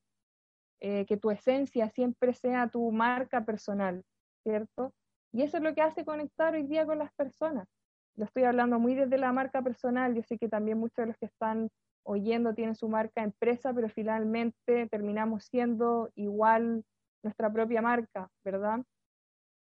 eh, 0.82 1.06
que 1.06 1.18
tu 1.18 1.30
esencia 1.32 1.90
siempre 1.90 2.34
sea 2.34 2.68
tu 2.68 2.92
marca 2.92 3.44
personal, 3.44 4.04
¿cierto? 4.44 4.94
Y 5.34 5.44
eso 5.44 5.58
es 5.58 5.64
lo 5.64 5.74
que 5.76 5.82
hace 5.82 6.06
conectar 6.06 6.54
hoy 6.54 6.64
día 6.64 6.86
con 6.86 7.00
las 7.00 7.14
personas. 7.14 7.68
Lo 8.16 8.26
estoy 8.26 8.44
hablando 8.44 8.80
muy 8.80 8.96
desde 8.96 9.18
la 9.18 9.32
marca 9.32 9.62
personal, 9.62 10.16
yo 10.16 10.24
sé 10.24 10.38
que 10.38 10.50
también 10.50 10.78
muchos 10.78 10.98
de 10.98 11.08
los 11.08 11.18
que 11.18 11.26
están 11.26 11.70
oyendo 12.04 12.54
tienen 12.54 12.76
su 12.76 12.90
marca 12.90 13.24
empresa, 13.24 13.74
pero 13.74 13.90
finalmente 13.90 14.88
terminamos 14.88 15.46
siendo 15.46 16.10
igual 16.16 16.84
nuestra 17.24 17.52
propia 17.52 17.82
marca, 17.82 18.30
¿verdad? 18.44 18.80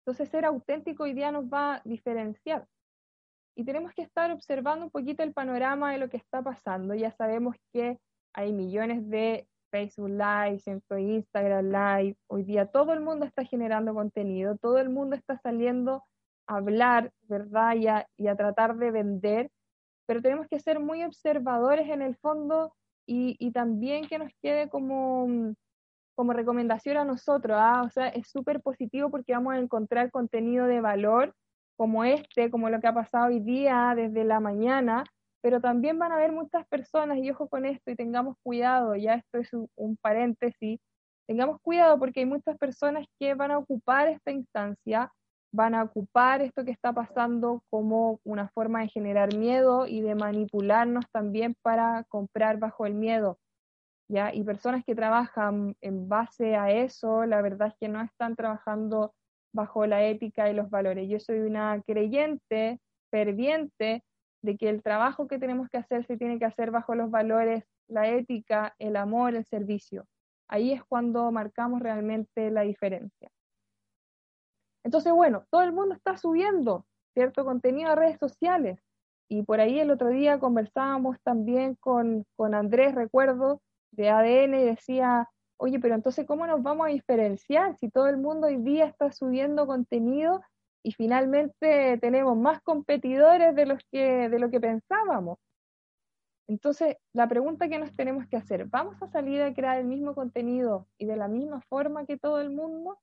Entonces 0.01 0.29
ser 0.29 0.45
auténtico 0.45 1.05
hoy 1.05 1.15
día 1.15 1.31
nos 1.31 1.45
va 1.45 1.77
a 1.77 1.83
diferenciar. 1.85 2.67
Y 3.57 3.65
tenemos 3.65 3.93
que 3.95 4.03
estar 4.03 4.31
observando 4.33 4.87
un 4.87 4.91
poquito 4.91 5.23
el 5.23 5.33
panorama 5.33 5.93
de 5.93 5.99
lo 5.99 6.09
que 6.09 6.17
está 6.17 6.43
pasando. 6.43 6.95
Ya 6.95 7.13
sabemos 7.13 7.57
que 7.73 7.99
hay 8.35 8.53
millones 8.53 9.09
de 9.09 9.47
Facebook 9.71 10.11
Live, 10.11 10.61
Instagram 10.91 11.67
Live. 11.67 12.17
Hoy 12.27 12.43
día 12.43 12.67
todo 12.67 12.93
el 12.93 13.01
mundo 13.01 13.25
está 13.25 13.45
generando 13.45 13.95
contenido, 13.95 14.57
todo 14.57 14.79
el 14.79 14.91
mundo 14.91 15.17
está 15.17 15.39
saliendo 15.39 16.05
a 16.47 16.57
hablar, 16.57 17.13
¿verdad? 17.23 17.75
Y 17.77 17.87
a, 17.87 18.07
y 18.17 18.27
a 18.27 18.37
tratar 18.37 18.77
de 18.77 18.91
vender, 18.91 19.51
pero 20.07 20.21
tenemos 20.21 20.47
que 20.49 20.61
ser 20.61 20.81
muy 20.81 21.03
observadores 21.05 21.89
en 21.89 22.03
el 22.03 22.17
fondo 22.17 22.75
y, 23.07 23.37
y 23.39 23.53
también 23.53 24.07
que 24.07 24.19
nos 24.19 24.33
quede 24.43 24.69
como, 24.69 25.55
como 26.15 26.33
recomendación 26.33 26.97
a 26.97 27.05
nosotros, 27.05 27.57
¿ah? 27.59 27.83
o 27.87 27.91
sea, 27.91 28.09
es 28.09 28.29
súper 28.29 28.61
positivo 28.61 29.11
porque 29.11 29.33
vamos 29.33 29.55
a 29.55 29.59
encontrar 29.59 30.11
contenido 30.11 30.67
de 30.67 30.81
valor 30.81 31.35
como 31.77 32.05
este, 32.05 32.51
como 32.51 32.69
lo 32.71 32.81
que 32.81 32.87
ha 32.87 32.95
pasado 32.95 33.27
hoy 33.27 33.41
día 33.41 33.95
desde 33.97 34.25
la 34.25 34.41
mañana, 34.41 35.05
pero 35.45 35.61
también 35.61 35.99
van 35.99 36.11
a 36.11 36.15
haber 36.15 36.33
muchas 36.33 36.67
personas, 36.69 37.19
y 37.19 37.31
ojo 37.31 37.51
con 37.51 37.67
esto, 37.67 37.91
y 37.91 37.97
tengamos 37.97 38.39
cuidado, 38.43 38.97
ya 38.97 39.17
esto 39.17 39.37
es 39.37 39.51
un, 39.53 39.99
paréntesis, 39.99 40.81
tengamos 41.27 41.61
cuidado 41.61 41.99
porque 41.99 42.21
hay 42.21 42.27
muchas 42.27 42.57
personas 42.57 43.07
que 43.21 43.35
van 43.35 43.51
a 43.51 43.59
ocupar 43.59 44.09
esta 44.09 44.33
instancia, 44.33 45.13
van 45.53 45.75
a 45.75 45.83
ocupar 45.83 46.41
esto 46.41 46.65
que 46.65 46.71
está 46.71 46.95
pasando 46.95 47.63
como 47.69 48.21
una 48.25 48.49
forma 48.55 48.81
de 48.81 48.89
generar 48.89 49.37
miedo 49.37 49.87
y 49.87 50.01
de 50.01 50.15
manipularnos 50.15 51.05
también 51.13 51.55
para 51.61 52.05
comprar 52.05 52.59
bajo 52.59 52.87
el 52.87 52.95
miedo. 52.95 53.39
¿ya? 54.09 54.33
Y 54.33 54.45
personas 54.45 54.83
que 54.83 54.95
trabajan 54.95 55.77
en 55.83 56.09
base 56.09 56.57
a 56.57 56.71
eso, 56.71 57.27
la 57.27 57.43
verdad 57.43 57.69
es 57.69 57.75
que 57.79 57.89
no 57.89 58.01
están 58.01 58.35
trabajando 58.35 59.13
bajo 59.53 59.85
la 59.85 60.05
ética 60.05 60.49
y 60.49 60.55
los 60.55 60.71
valores. 60.71 61.07
Yo 61.07 61.21
soy 61.21 61.41
una 61.41 61.83
creyente, 61.87 62.81
ferviente, 63.11 64.03
de 64.45 64.59
que 64.59 64.69
el 64.69 64.83
trabajo 64.83 65.27
que 65.27 65.39
tenemos 65.39 65.71
que 65.71 65.79
hacer 65.79 66.05
se 66.05 66.19
tiene 66.19 66.39
que 66.39 66.45
hacer 66.45 66.71
bajo 66.71 66.95
los 66.95 67.11
valores, 67.11 67.65
la 67.89 68.09
ética, 68.09 68.75
el 68.79 68.97
amor, 68.97 69.35
el 69.35 69.47
servicio. 69.47 70.07
Ahí 70.49 70.73
es 70.73 70.85
cuando 70.85 71.33
marcamos 71.33 71.81
realmente 71.81 72.51
la 72.51 72.61
diferencia. 72.61 73.31
Entonces, 74.85 75.15
bueno, 75.15 75.47
todo 75.51 75.63
el 75.63 75.73
mundo 75.73 75.95
está 75.95 76.19
subiendo 76.19 76.85
cierto 77.15 77.47
contenido 77.47 77.91
a 77.91 77.95
redes 77.95 78.19
sociales. 78.19 78.79
Y 79.31 79.45
por 79.45 79.61
ahí 79.61 79.81
el 79.81 79.91
otro 79.91 80.09
día 80.09 80.39
conversábamos 80.39 81.17
también 81.23 81.77
con, 81.77 82.27
con 82.37 82.55
Andrés, 82.55 82.95
recuerdo, 82.95 83.63
de 83.93 84.11
ADN, 84.11 84.61
y 84.61 84.65
decía, 84.65 85.31
oye, 85.57 85.81
pero 85.81 85.95
entonces, 85.95 86.27
¿cómo 86.27 86.47
nos 86.47 86.63
vamos 86.63 86.87
a 86.87 86.91
diferenciar 86.91 87.79
si 87.79 87.89
todo 87.89 88.09
el 88.09 88.19
mundo 88.19 88.49
hoy 88.49 88.59
día 88.59 88.85
está 88.85 89.11
subiendo 89.11 89.67
contenido 89.67 90.43
y 90.85 90.93
finalmente 90.93 91.99
tenemos 91.99 92.37
más 92.37 92.61
competidores 92.61 93.57
de, 93.57 93.65
los 93.65 93.83
que, 93.91 94.29
de 94.29 94.39
lo 94.39 94.51
que 94.51 94.61
pensábamos. 94.61 95.39
Entonces, 96.47 96.99
la 97.15 97.27
pregunta 97.27 97.71
que 97.71 97.79
nos 97.79 97.97
tenemos 97.97 98.27
que 98.29 98.37
hacer, 98.37 98.67
¿vamos 98.67 99.01
a 99.01 99.09
salir 99.09 99.41
a 99.41 99.55
crear 99.55 99.79
el 99.79 99.87
mismo 99.87 100.15
contenido 100.15 100.87
y 100.99 101.07
de 101.07 101.17
la 101.17 101.27
misma 101.27 101.63
forma 101.71 102.05
que 102.05 102.19
todo 102.19 102.39
el 102.39 102.51
mundo? 102.51 102.99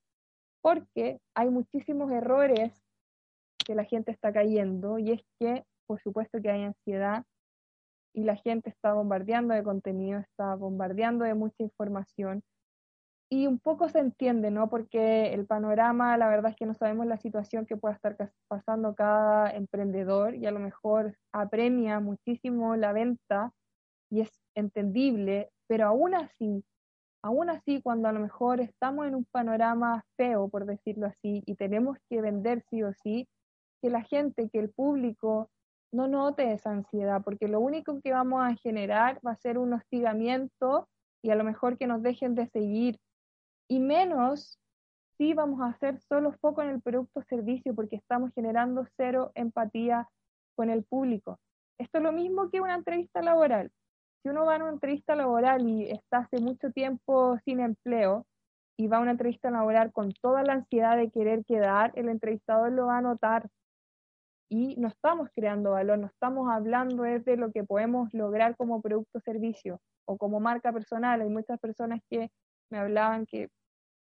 Porque 0.61 1.19
hay 1.33 1.49
muchísimos 1.49 2.11
errores 2.11 2.71
que 3.65 3.73
la 3.73 3.83
gente 3.83 4.11
está 4.11 4.31
cayendo 4.31 4.99
y 4.99 5.13
es 5.13 5.21
que, 5.39 5.65
por 5.87 5.99
supuesto 6.01 6.39
que 6.39 6.51
hay 6.51 6.63
ansiedad 6.63 7.25
y 8.13 8.25
la 8.25 8.35
gente 8.35 8.69
está 8.69 8.93
bombardeando 8.93 9.55
de 9.55 9.63
contenido, 9.63 10.19
está 10.19 10.53
bombardeando 10.53 11.25
de 11.25 11.33
mucha 11.33 11.63
información 11.63 12.43
y 13.33 13.47
un 13.47 13.59
poco 13.59 13.87
se 13.87 13.99
entiende, 13.99 14.51
¿no? 14.51 14.69
Porque 14.69 15.33
el 15.33 15.45
panorama, 15.47 16.17
la 16.17 16.27
verdad 16.27 16.51
es 16.51 16.57
que 16.57 16.65
no 16.65 16.73
sabemos 16.73 17.07
la 17.07 17.17
situación 17.17 17.65
que 17.65 17.77
pueda 17.77 17.95
estar 17.95 18.17
pasando 18.49 18.93
cada 18.93 19.49
emprendedor 19.51 20.35
y 20.35 20.47
a 20.47 20.51
lo 20.51 20.59
mejor 20.59 21.15
apremia 21.31 22.01
muchísimo 22.01 22.75
la 22.75 22.91
venta 22.91 23.53
y 24.09 24.19
es 24.19 24.29
entendible, 24.53 25.49
pero 25.67 25.87
aún 25.87 26.13
así, 26.13 26.65
aún 27.23 27.49
así, 27.49 27.81
cuando 27.81 28.09
a 28.09 28.11
lo 28.11 28.19
mejor 28.19 28.59
estamos 28.59 29.07
en 29.07 29.15
un 29.15 29.25
panorama 29.31 30.03
feo, 30.17 30.49
por 30.49 30.65
decirlo 30.65 31.07
así, 31.07 31.41
y 31.45 31.55
tenemos 31.55 31.97
que 32.09 32.21
vender 32.21 32.61
sí 32.69 32.83
o 32.83 32.91
sí, 33.01 33.29
que 33.81 33.89
la 33.89 34.01
gente, 34.01 34.49
que 34.49 34.59
el 34.59 34.71
público 34.71 35.49
no 35.93 36.09
note 36.09 36.51
esa 36.51 36.71
ansiedad, 36.71 37.21
porque 37.23 37.47
lo 37.47 37.61
único 37.61 38.01
que 38.01 38.11
vamos 38.11 38.43
a 38.43 38.55
generar 38.55 39.21
va 39.25 39.31
a 39.31 39.37
ser 39.37 39.57
un 39.57 39.71
hostigamiento 39.71 40.89
y 41.23 41.29
a 41.29 41.35
lo 41.35 41.45
mejor 41.45 41.77
que 41.77 41.87
nos 41.87 42.03
dejen 42.03 42.35
de 42.35 42.47
seguir 42.47 42.97
y 43.71 43.79
menos 43.79 44.59
si 45.17 45.33
vamos 45.33 45.61
a 45.61 45.67
hacer 45.67 45.97
solo 46.01 46.33
foco 46.33 46.61
en 46.61 46.71
el 46.71 46.81
producto 46.81 47.21
o 47.21 47.23
servicio 47.23 47.73
porque 47.73 47.95
estamos 47.95 48.33
generando 48.35 48.85
cero 48.97 49.31
empatía 49.33 50.09
con 50.57 50.69
el 50.69 50.83
público. 50.83 51.39
Esto 51.77 51.99
es 51.99 52.03
lo 52.03 52.11
mismo 52.11 52.49
que 52.49 52.59
una 52.59 52.75
entrevista 52.75 53.21
laboral. 53.21 53.71
Si 54.21 54.27
uno 54.27 54.43
va 54.43 54.55
a 54.55 54.57
una 54.57 54.71
entrevista 54.71 55.15
laboral 55.15 55.65
y 55.69 55.89
está 55.89 56.17
hace 56.17 56.41
mucho 56.41 56.71
tiempo 56.71 57.37
sin 57.45 57.61
empleo 57.61 58.25
y 58.77 58.87
va 58.87 58.97
a 58.97 58.99
una 58.99 59.11
entrevista 59.11 59.49
laboral 59.49 59.93
con 59.93 60.11
toda 60.21 60.43
la 60.43 60.51
ansiedad 60.51 60.97
de 60.97 61.09
querer 61.09 61.45
quedar, 61.45 61.93
el 61.95 62.09
entrevistador 62.09 62.73
lo 62.73 62.87
va 62.87 62.97
a 62.97 63.01
notar. 63.01 63.47
Y 64.49 64.75
no 64.75 64.89
estamos 64.89 65.29
creando 65.33 65.71
valor, 65.71 65.97
no 65.97 66.07
estamos 66.07 66.49
hablando 66.51 67.03
de 67.03 67.37
lo 67.37 67.53
que 67.53 67.63
podemos 67.63 68.13
lograr 68.13 68.57
como 68.57 68.81
producto 68.81 69.19
o 69.19 69.21
servicio 69.21 69.79
o 70.03 70.17
como 70.17 70.41
marca 70.41 70.73
personal. 70.73 71.21
Hay 71.21 71.29
muchas 71.29 71.57
personas 71.57 72.01
que 72.09 72.29
me 72.69 72.79
hablaban 72.79 73.25
que 73.25 73.49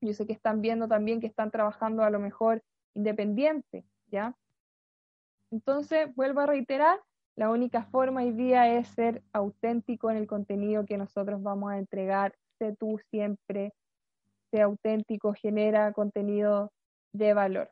yo 0.06 0.14
sé 0.14 0.26
que 0.26 0.32
están 0.32 0.60
viendo 0.60 0.88
también 0.88 1.20
que 1.20 1.26
están 1.26 1.50
trabajando 1.50 2.02
a 2.02 2.10
lo 2.10 2.18
mejor 2.18 2.62
independiente, 2.94 3.84
¿ya? 4.08 4.36
Entonces, 5.50 6.14
vuelvo 6.14 6.40
a 6.40 6.46
reiterar, 6.46 6.98
la 7.36 7.50
única 7.50 7.84
forma 7.84 8.22
hoy 8.22 8.32
día 8.32 8.74
es 8.74 8.88
ser 8.88 9.22
auténtico 9.32 10.10
en 10.10 10.18
el 10.18 10.26
contenido 10.26 10.84
que 10.84 10.98
nosotros 10.98 11.42
vamos 11.42 11.72
a 11.72 11.78
entregar. 11.78 12.34
Sé 12.58 12.76
tú 12.78 12.98
siempre, 13.10 13.72
sé 14.50 14.60
auténtico, 14.60 15.32
genera 15.32 15.92
contenido 15.92 16.72
de 17.12 17.32
valor. 17.32 17.70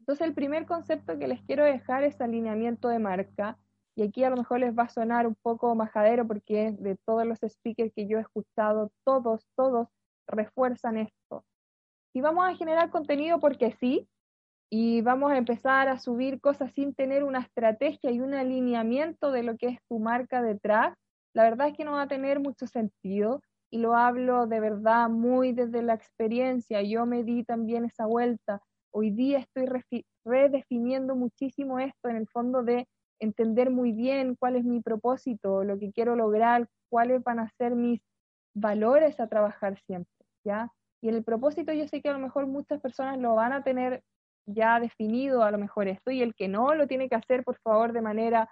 Entonces, 0.00 0.26
el 0.26 0.34
primer 0.34 0.66
concepto 0.66 1.18
que 1.18 1.28
les 1.28 1.42
quiero 1.42 1.64
dejar 1.64 2.04
es 2.04 2.20
alineamiento 2.20 2.88
de 2.88 2.98
marca. 2.98 3.58
Y 3.94 4.02
aquí 4.02 4.22
a 4.24 4.30
lo 4.30 4.36
mejor 4.36 4.60
les 4.60 4.76
va 4.76 4.84
a 4.84 4.88
sonar 4.88 5.26
un 5.26 5.34
poco 5.34 5.74
majadero 5.74 6.26
porque 6.26 6.72
de 6.72 6.96
todos 7.04 7.26
los 7.26 7.40
speakers 7.40 7.92
que 7.94 8.06
yo 8.06 8.18
he 8.18 8.20
escuchado, 8.20 8.92
todos, 9.04 9.46
todos 9.56 9.88
refuerzan 10.28 10.98
esto. 10.98 11.44
Si 12.12 12.20
vamos 12.20 12.48
a 12.48 12.54
generar 12.54 12.90
contenido 12.90 13.40
porque 13.40 13.72
sí, 13.80 14.08
y 14.70 15.00
vamos 15.00 15.32
a 15.32 15.38
empezar 15.38 15.88
a 15.88 15.98
subir 15.98 16.40
cosas 16.40 16.72
sin 16.74 16.94
tener 16.94 17.24
una 17.24 17.40
estrategia 17.40 18.10
y 18.10 18.20
un 18.20 18.34
alineamiento 18.34 19.32
de 19.32 19.42
lo 19.42 19.56
que 19.56 19.68
es 19.68 19.78
tu 19.88 19.98
marca 19.98 20.42
detrás, 20.42 20.94
la 21.34 21.44
verdad 21.44 21.68
es 21.68 21.76
que 21.76 21.84
no 21.84 21.92
va 21.92 22.02
a 22.02 22.08
tener 22.08 22.40
mucho 22.40 22.66
sentido 22.66 23.40
y 23.70 23.78
lo 23.78 23.96
hablo 23.96 24.46
de 24.46 24.60
verdad 24.60 25.08
muy 25.08 25.52
desde 25.52 25.82
la 25.82 25.94
experiencia. 25.94 26.82
Yo 26.82 27.06
me 27.06 27.22
di 27.22 27.44
también 27.44 27.84
esa 27.84 28.06
vuelta. 28.06 28.60
Hoy 28.92 29.10
día 29.10 29.38
estoy 29.38 29.66
redefiniendo 30.24 31.14
muchísimo 31.14 31.78
esto 31.78 32.08
en 32.08 32.16
el 32.16 32.28
fondo 32.28 32.62
de 32.62 32.86
entender 33.20 33.70
muy 33.70 33.92
bien 33.92 34.36
cuál 34.38 34.56
es 34.56 34.64
mi 34.64 34.80
propósito, 34.80 35.64
lo 35.64 35.78
que 35.78 35.92
quiero 35.92 36.14
lograr, 36.14 36.68
cuáles 36.90 37.22
van 37.22 37.40
a 37.40 37.50
ser 37.58 37.74
mis 37.74 38.00
valores 38.54 39.20
a 39.20 39.28
trabajar 39.28 39.78
siempre. 39.86 40.17
Y 41.00 41.08
en 41.08 41.14
el 41.14 41.24
propósito 41.24 41.72
yo 41.72 41.86
sé 41.86 42.00
que 42.00 42.08
a 42.08 42.12
lo 42.12 42.18
mejor 42.18 42.46
muchas 42.46 42.80
personas 42.80 43.18
lo 43.18 43.34
van 43.34 43.52
a 43.52 43.62
tener 43.62 44.02
ya 44.46 44.80
definido 44.80 45.42
a 45.42 45.50
lo 45.50 45.58
mejor 45.58 45.88
esto 45.88 46.10
y 46.10 46.22
el 46.22 46.34
que 46.34 46.48
no 46.48 46.74
lo 46.74 46.86
tiene 46.86 47.08
que 47.08 47.14
hacer 47.14 47.44
por 47.44 47.58
favor 47.58 47.92
de 47.92 48.00
manera 48.00 48.48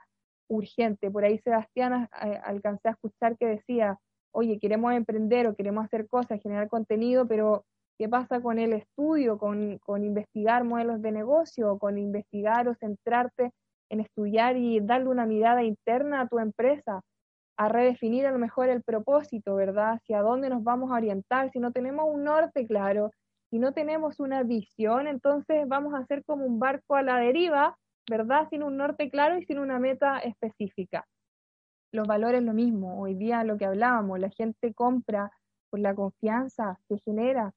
urgente. 0.49 1.11
Por 1.11 1.25
ahí 1.25 1.39
Sebastián 1.39 2.09
alcancé 2.45 2.89
a 2.89 2.93
escuchar 2.93 3.37
que 3.39 3.47
decía, 3.47 3.99
oye, 4.33 4.59
queremos 4.59 4.93
emprender 4.93 5.47
o 5.47 5.55
queremos 5.55 5.87
hacer 5.87 6.07
cosas, 6.09 6.41
generar 6.43 6.69
contenido, 6.69 7.27
pero 7.27 7.65
¿qué 7.99 8.09
pasa 8.09 8.41
con 8.41 8.59
el 8.59 8.75
estudio, 8.75 9.39
con, 9.39 9.79
con 9.79 10.05
investigar 10.05 10.65
modelos 10.65 11.01
de 11.01 11.13
negocio, 11.13 11.79
con 11.79 11.99
investigar 11.99 12.69
o 12.69 12.75
centrarte 12.75 13.53
en 13.89 14.01
estudiar 14.01 14.57
y 14.57 14.81
darle 14.81 15.09
una 15.09 15.27
mirada 15.27 15.63
interna 15.63 16.21
a 16.21 16.29
tu 16.29 16.39
empresa? 16.39 17.01
A 17.57 17.69
redefinir 17.69 18.27
a 18.27 18.33
lo 18.33 18.39
mejor 18.39 18.69
el 18.69 18.83
propósito, 18.83 19.55
¿verdad? 19.57 19.95
Hacia 19.95 20.23
dónde 20.23 20.51
nos 20.51 20.63
vamos 20.65 20.91
a 20.91 20.95
orientar. 20.97 21.51
Si 21.53 21.59
no 21.59 21.73
tenemos 21.73 22.07
un 22.09 22.25
norte 22.25 22.67
claro, 22.67 23.11
Si 23.51 23.59
no 23.59 23.73
tenemos 23.73 24.21
una 24.21 24.43
visión, 24.43 25.07
entonces 25.07 25.67
vamos 25.69 25.95
a 25.95 26.05
ser 26.07 26.25
como 26.25 26.45
un 26.47 26.59
barco 26.59 26.97
a 26.97 27.03
la 27.03 27.19
deriva, 27.19 27.77
¿verdad? 28.11 28.49
Sin 28.51 28.63
un 28.63 28.77
norte 28.77 29.11
claro 29.11 29.39
y 29.39 29.45
sin 29.45 29.59
una 29.59 29.79
meta 29.79 30.19
específica. 30.19 31.07
Los 31.93 32.07
valores 32.07 32.43
lo 32.43 32.53
mismo. 32.55 33.01
Hoy 33.01 33.15
día 33.15 33.45
lo 33.45 33.57
que 33.59 33.67
hablábamos, 33.67 34.21
la 34.21 34.31
gente 34.31 34.75
compra 34.75 35.31
por 35.71 35.81
la 35.81 35.95
confianza 35.95 36.79
que 36.89 36.99
genera. 37.05 37.53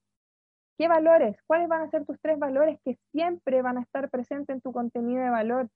¿Qué 0.78 0.88
valores? 0.88 1.38
¿Cuáles 1.46 1.68
van 1.70 1.82
a 1.84 1.90
ser 1.92 2.06
tus 2.06 2.20
tres 2.22 2.40
valores 2.40 2.80
que 2.84 2.98
siempre 3.12 3.62
van 3.62 3.78
a 3.78 3.82
estar 3.82 4.10
presentes 4.10 4.56
en 4.56 4.62
tu 4.62 4.72
contenido 4.72 5.22
de 5.24 5.30
valor? 5.30 5.70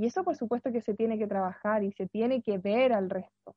Y 0.00 0.06
eso 0.06 0.24
por 0.24 0.34
supuesto 0.34 0.72
que 0.72 0.80
se 0.80 0.94
tiene 0.94 1.18
que 1.18 1.26
trabajar 1.26 1.84
y 1.84 1.92
se 1.92 2.08
tiene 2.08 2.40
que 2.40 2.56
ver 2.56 2.94
al 2.94 3.10
resto. 3.10 3.54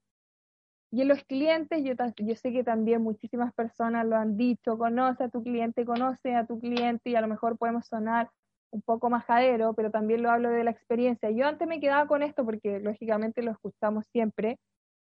Y 0.92 1.02
en 1.02 1.08
los 1.08 1.24
clientes, 1.24 1.82
yo, 1.84 2.36
sé 2.36 2.52
que 2.52 2.66
también 2.66 3.02
muchísimas 3.02 3.54
personas 3.54 4.06
lo 4.06 4.18
han 4.18 4.36
dicho, 4.36 4.78
conoce 4.78 5.24
a 5.24 5.30
tu 5.30 5.42
cliente, 5.42 5.86
conoce 5.86 6.36
a 6.36 6.46
tu 6.46 6.60
cliente 6.60 7.12
y 7.12 7.16
a 7.16 7.22
lo 7.22 7.30
mejor 7.30 7.58
podemos 7.58 7.88
sonar 7.88 8.30
un 8.72 8.82
poco 8.82 9.10
majadero, 9.10 9.74
pero 9.74 9.90
también 9.90 10.22
lo 10.22 10.30
hablo 10.30 10.50
de 10.50 10.66
la 10.66 10.72
experiencia. 10.72 11.32
Yo 11.32 11.48
antes 11.48 11.66
me 11.66 11.80
quedaba 11.80 12.08
con 12.08 12.24
esto 12.24 12.44
porque 12.44 12.82
lógicamente 12.82 13.42
lo 13.42 13.52
escuchamos 13.52 14.04
siempre 14.12 14.60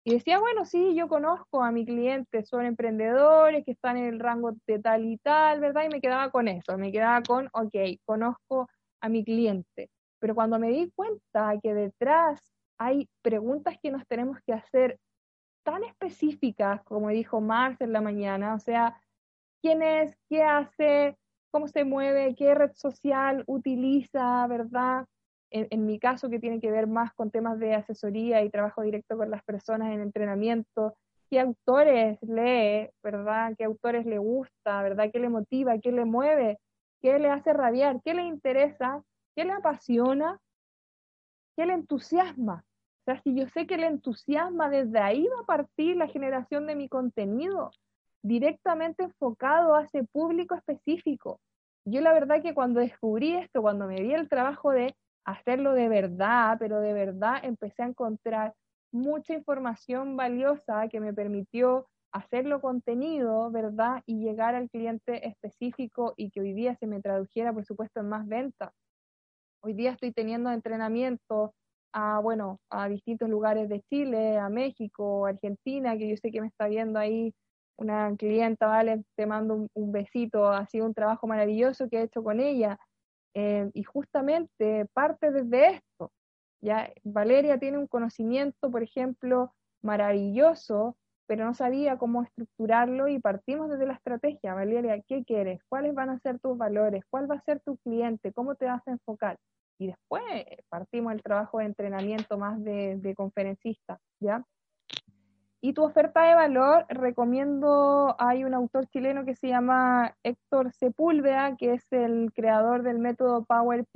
y 0.04 0.14
decía, 0.14 0.38
bueno, 0.38 0.64
sí, 0.64 0.94
yo 0.94 1.08
conozco 1.08 1.64
a 1.64 1.72
mi 1.72 1.84
cliente, 1.84 2.44
son 2.44 2.64
emprendedores 2.64 3.64
que 3.64 3.72
están 3.72 3.96
en 3.96 4.04
el 4.04 4.20
rango 4.20 4.52
de 4.68 4.78
tal 4.78 5.04
y 5.04 5.18
tal, 5.18 5.60
¿verdad? 5.60 5.84
Y 5.84 5.88
me 5.88 6.00
quedaba 6.00 6.30
con 6.30 6.46
eso, 6.46 6.78
me 6.78 6.92
quedaba 6.92 7.22
con, 7.22 7.48
ok, 7.52 7.74
conozco 8.04 8.68
a 9.00 9.08
mi 9.08 9.24
cliente. 9.24 9.90
Pero 10.24 10.34
cuando 10.34 10.58
me 10.58 10.70
di 10.70 10.90
cuenta 10.96 11.52
que 11.62 11.74
detrás 11.74 12.40
hay 12.78 13.10
preguntas 13.20 13.76
que 13.82 13.90
nos 13.90 14.06
tenemos 14.06 14.38
que 14.46 14.54
hacer 14.54 14.98
tan 15.64 15.84
específicas, 15.84 16.82
como 16.84 17.10
dijo 17.10 17.42
Marx 17.42 17.82
en 17.82 17.92
la 17.92 18.00
mañana, 18.00 18.54
o 18.54 18.58
sea, 18.58 18.98
quién 19.60 19.82
es, 19.82 20.16
qué 20.30 20.42
hace, 20.42 21.18
cómo 21.50 21.68
se 21.68 21.84
mueve, 21.84 22.34
qué 22.38 22.54
red 22.54 22.70
social 22.72 23.44
utiliza, 23.46 24.46
¿verdad? 24.46 25.04
En, 25.50 25.84
mi 25.84 25.98
caso, 25.98 26.30
que 26.30 26.40
tiene 26.40 26.58
que 26.58 26.70
ver 26.70 26.86
más 26.86 27.12
con 27.12 27.30
temas 27.30 27.58
de 27.58 27.74
asesoría 27.74 28.42
y 28.42 28.48
trabajo 28.48 28.80
directo 28.80 29.18
con 29.18 29.30
las 29.30 29.44
personas 29.44 29.92
en 29.92 30.00
entrenamiento, 30.00 30.96
qué 31.28 31.40
autores 31.40 32.18
lee, 32.22 32.88
¿verdad? 33.02 33.52
¿Qué 33.58 33.64
autores 33.64 34.06
le 34.06 34.16
gusta, 34.16 34.82
¿verdad? 34.82 35.10
¿Qué 35.12 35.18
le 35.18 35.28
motiva, 35.28 35.78
qué 35.80 35.92
le 35.92 36.06
mueve, 36.06 36.60
qué 37.02 37.18
le 37.18 37.28
hace 37.28 37.52
rabiar, 37.52 38.00
qué 38.02 38.14
le 38.14 38.22
interesa, 38.22 39.04
qué 39.34 39.44
le 39.44 39.52
apasiona, 39.52 40.40
qué 41.56 41.66
le 41.66 41.74
entusiasma? 41.74 42.64
O 43.00 43.04
sea, 43.04 43.20
si 43.22 43.34
yo 43.34 43.46
sé 43.48 43.66
que 43.66 43.76
le 43.76 43.86
entusiasma, 43.86 44.70
desde 44.70 44.98
ahí 44.98 45.26
va 45.26 45.42
a 45.42 45.46
partir 45.46 45.96
la 45.96 46.08
generación 46.08 46.66
de 46.66 46.74
mi 46.74 46.88
contenido, 46.88 47.70
directamente 48.22 49.04
enfocado 49.04 49.74
a 49.74 49.84
ese 49.84 50.04
público 50.04 50.54
específico. 50.54 51.40
Yo 51.84 52.00
la 52.00 52.14
verdad 52.14 52.42
que 52.42 52.54
cuando 52.54 52.80
descubrí 52.80 53.34
esto, 53.34 53.60
cuando 53.60 53.86
me 53.86 53.96
di 53.96 54.14
el 54.14 54.30
trabajo 54.30 54.70
de 54.70 54.96
hacerlo 55.26 55.74
de 55.74 55.88
verdad, 55.88 56.56
pero 56.58 56.80
de 56.80 56.94
verdad 56.94 57.40
empecé 57.42 57.82
a 57.82 57.88
encontrar 57.88 58.54
mucha 58.90 59.34
información 59.34 60.16
valiosa 60.16 60.88
que 60.88 61.00
me 61.00 61.12
permitió 61.12 61.86
hacerlo 62.12 62.60
contenido, 62.60 63.50
¿verdad? 63.50 64.02
Y 64.06 64.24
llegar 64.24 64.54
al 64.54 64.70
cliente 64.70 65.26
específico 65.28 66.14
y 66.16 66.30
que 66.30 66.40
hoy 66.40 66.54
día 66.54 66.76
se 66.76 66.86
me 66.86 67.02
tradujera, 67.02 67.52
por 67.52 67.66
supuesto, 67.66 68.00
en 68.00 68.08
más 68.08 68.26
ventas. 68.26 68.72
Hoy 69.66 69.72
día 69.72 69.92
estoy 69.92 70.12
teniendo 70.12 70.50
entrenamiento 70.50 71.54
a, 71.94 72.18
bueno, 72.18 72.60
a 72.68 72.86
distintos 72.86 73.30
lugares 73.30 73.66
de 73.70 73.80
Chile, 73.88 74.36
a 74.36 74.50
México, 74.50 75.24
Argentina, 75.24 75.96
que 75.96 76.06
yo 76.06 76.16
sé 76.18 76.30
que 76.30 76.42
me 76.42 76.48
está 76.48 76.68
viendo 76.68 76.98
ahí 76.98 77.32
una 77.78 78.14
clienta, 78.14 78.66
¿vale? 78.66 79.04
Te 79.16 79.24
mando 79.24 79.66
un, 79.72 79.90
besito, 79.90 80.48
ha 80.50 80.66
sido 80.66 80.84
un 80.84 80.92
trabajo 80.92 81.26
maravilloso 81.26 81.88
que 81.88 81.96
he 81.96 82.02
hecho 82.02 82.22
con 82.22 82.40
ella. 82.40 82.78
Eh, 83.32 83.70
y 83.72 83.84
justamente 83.84 84.84
parte 84.92 85.30
desde 85.30 85.76
esto. 85.76 86.12
Ya 86.60 86.92
Valeria 87.02 87.58
tiene 87.58 87.78
un 87.78 87.86
conocimiento, 87.86 88.70
por 88.70 88.82
ejemplo, 88.82 89.54
maravilloso, 89.82 90.94
pero 91.26 91.44
no 91.44 91.54
sabía 91.54 91.96
cómo 91.98 92.22
estructurarlo 92.22 93.08
y 93.08 93.18
partimos 93.18 93.70
desde 93.70 93.86
la 93.86 93.94
estrategia. 93.94 94.54
Valeria, 94.54 95.00
¿qué 95.06 95.24
quieres? 95.24 95.60
¿Cuáles 95.68 95.94
van 95.94 96.10
a 96.10 96.18
ser 96.18 96.38
tus 96.40 96.56
valores? 96.56 97.04
¿Cuál 97.10 97.30
va 97.30 97.36
a 97.36 97.42
ser 97.42 97.60
tu 97.60 97.76
cliente? 97.78 98.32
¿Cómo 98.32 98.54
te 98.54 98.66
vas 98.66 98.86
a 98.86 98.92
enfocar? 98.92 99.38
y 99.78 99.88
después 99.88 100.22
partimos 100.68 101.12
el 101.12 101.22
trabajo 101.22 101.58
de 101.58 101.66
entrenamiento 101.66 102.38
más 102.38 102.62
de, 102.62 103.14
conferencista, 103.16 103.98
¿ya? 104.20 104.44
Y 105.60 105.72
tu 105.72 105.82
oferta 105.82 106.24
de 106.24 106.34
valor, 106.34 106.84
recomiendo, 106.90 108.14
hay 108.18 108.44
un 108.44 108.52
autor 108.52 108.86
chileno 108.88 109.24
que 109.24 109.34
se 109.34 109.48
llama 109.48 110.14
Héctor 110.22 110.72
Sepúlveda, 110.72 111.56
que 111.56 111.72
es 111.72 111.90
el 111.90 112.32
creador 112.34 112.82
del 112.82 112.98
método 112.98 113.44
Power. 113.44 113.86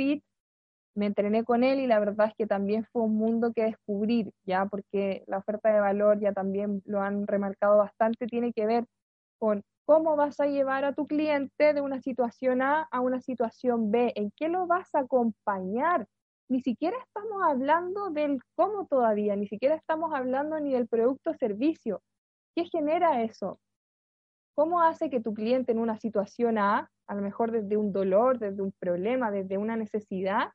Me 0.98 1.06
entrené 1.06 1.44
con 1.44 1.62
él 1.62 1.78
y 1.78 1.87
la 1.87 2.00
verdad 2.00 2.26
es 2.26 2.34
que 2.34 2.48
también 2.48 2.84
fue 2.90 3.02
un 3.02 3.14
mundo 3.14 3.52
que 3.52 3.62
descubrir, 3.62 4.32
ya, 4.44 4.66
porque 4.66 5.22
la 5.28 5.38
oferta 5.38 5.72
de 5.72 5.78
valor 5.78 6.18
ya 6.18 6.32
también 6.32 6.82
lo 6.87 7.00
han 7.00 7.28
remarcado 7.28 7.78
bastante, 7.78 8.26
tiene 8.26 8.52
que 8.52 8.66
ver 8.66 8.84
con 9.38 9.62
cómo 9.87 10.16
vas 10.16 10.40
a 10.40 10.48
llevar 10.48 10.84
a 10.84 10.94
tu 10.94 11.06
cliente 11.06 11.72
de 11.72 11.80
una 11.80 12.00
situación 12.00 12.62
A 12.62 12.88
a 12.90 12.98
una 12.98 13.20
situación 13.20 13.92
B, 13.92 14.12
en 14.16 14.32
qué 14.34 14.48
lo 14.48 14.66
vas 14.66 14.92
a 14.92 15.02
acompañar. 15.02 16.08
Ni 16.48 16.62
siquiera 16.62 16.96
estamos 17.06 17.44
hablando 17.44 18.11
del 18.11 18.40
cómo 18.56 18.88
todavía, 18.88 19.37
ni 19.37 19.46
siquiera 19.46 19.76
estamos 19.76 20.12
hablando 20.12 20.58
ni 20.58 20.72
del 20.72 20.88
producto 20.88 21.30
o 21.30 21.34
servicio. 21.34 22.02
¿Qué 22.56 22.64
genera 22.64 23.22
eso? 23.22 23.61
¿Cómo 24.56 24.82
hace 24.82 25.11
que 25.11 25.20
tu 25.20 25.32
cliente 25.32 25.70
en 25.70 25.78
una 25.78 25.96
situación 25.96 26.58
A, 26.58 26.90
a 27.06 27.14
lo 27.14 27.22
mejor 27.22 27.52
desde 27.52 27.76
un 27.76 27.92
dolor, 27.92 28.40
desde 28.40 28.62
un 28.62 28.72
problema, 28.80 29.30
desde 29.30 29.58
una 29.58 29.76
necesidad, 29.76 30.48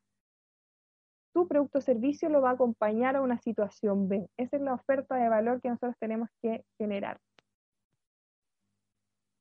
tu 1.33 1.47
producto 1.47 1.79
o 1.79 1.81
servicio 1.81 2.29
lo 2.29 2.41
va 2.41 2.51
a 2.51 2.53
acompañar 2.53 3.15
a 3.15 3.21
una 3.21 3.37
situación 3.39 4.07
B? 4.07 4.29
Esa 4.37 4.57
es 4.57 4.61
la 4.61 4.73
oferta 4.73 5.15
de 5.15 5.29
valor 5.29 5.61
que 5.61 5.69
nosotros 5.69 5.95
tenemos 5.99 6.29
que 6.41 6.63
generar. 6.77 7.19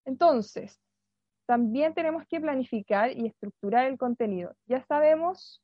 Entonces, 0.04 0.80
también 1.46 1.94
tenemos 1.94 2.26
que 2.26 2.40
planificar 2.40 3.16
y 3.16 3.26
estructurar 3.26 3.86
el 3.86 3.98
contenido. 3.98 4.54
Ya 4.66 4.82
sabemos, 4.86 5.62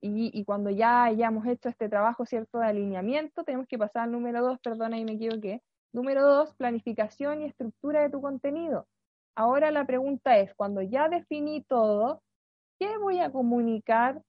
y, 0.00 0.44
cuando 0.44 0.68
ya 0.70 1.04
hayamos 1.04 1.46
hecho 1.46 1.68
este 1.68 1.88
trabajo 1.88 2.26
cierto 2.26 2.58
de 2.58 2.66
alineamiento, 2.66 3.44
tenemos 3.44 3.68
que 3.68 3.78
pasar 3.78 4.02
al 4.02 4.12
número 4.12 4.42
dos, 4.42 4.58
perdona 4.58 4.98
y 4.98 5.04
me 5.04 5.12
equivoqué. 5.12 5.62
Número 5.92 6.26
dos, 6.26 6.54
planificación 6.56 7.42
y 7.42 7.46
estructura 7.46 8.02
de 8.02 8.10
tu 8.10 8.20
contenido. 8.20 8.88
Ahora 9.36 9.70
la 9.70 9.86
pregunta 9.86 10.38
es, 10.38 10.54
cuando 10.54 10.82
ya 10.82 11.08
definí 11.08 11.62
todo, 11.62 12.20
¿qué 12.80 12.98
voy 12.98 13.20
a 13.20 13.30
comunicar? 13.30 14.20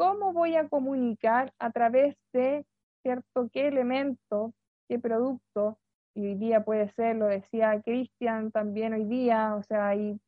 ¿Cómo 0.00 0.32
voy 0.32 0.56
a 0.56 0.66
comunicar 0.66 1.52
a 1.58 1.72
través 1.72 2.16
de, 2.32 2.64
cierto, 3.02 3.50
qué 3.52 3.68
elemento, 3.68 4.54
qué 4.88 4.98
producto, 4.98 5.78
y 6.14 6.26
hoy 6.26 6.36
día 6.36 6.64
puede 6.64 6.88
ser, 6.88 7.16
lo 7.16 7.26
decía 7.26 7.82
Cristian 7.82 8.50
también 8.50 8.94
hoy 8.94 9.04
día, 9.04 9.54
o 9.56 9.62
sea, 9.62 9.88
hay 9.88 10.18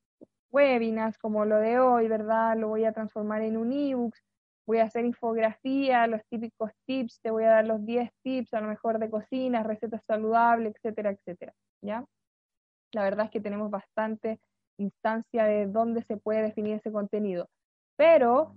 webinars 0.51 1.17
como 1.17 1.47
lo 1.47 1.57
de 1.57 1.81
hoy, 1.81 2.07
¿verdad? 2.07 2.55
Lo 2.59 2.69
voy 2.69 2.85
a 2.85 2.93
transformar 2.93 3.41
en 3.41 3.57
un 3.57 3.73
ebook, 3.73 4.15
voy 4.67 4.77
a 4.81 4.85
hacer 4.85 5.07
infografía, 5.07 6.07
los 6.07 6.21
típicos 6.29 6.71
tips, 6.85 7.23
te 7.23 7.31
voy 7.31 7.45
a 7.45 7.53
dar 7.53 7.67
los 7.67 7.83
10 7.87 8.11
tips 8.23 8.53
a 8.53 8.61
lo 8.61 8.69
mejor 8.69 8.99
de 8.99 9.09
cocina, 9.09 9.63
recetas 9.63 10.03
saludables, 10.07 10.75
etcétera, 10.77 11.13
etcétera, 11.13 11.55
¿ya? 11.81 12.05
La 12.93 13.05
verdad 13.05 13.25
es 13.25 13.31
que 13.31 13.41
tenemos 13.41 13.71
bastante 13.71 14.39
instancia 14.77 15.45
de 15.45 15.67
dónde 15.67 16.03
se 16.03 16.19
puede 16.19 16.43
definir 16.43 16.75
ese 16.75 16.93
contenido. 16.93 17.49
Pero 17.97 18.55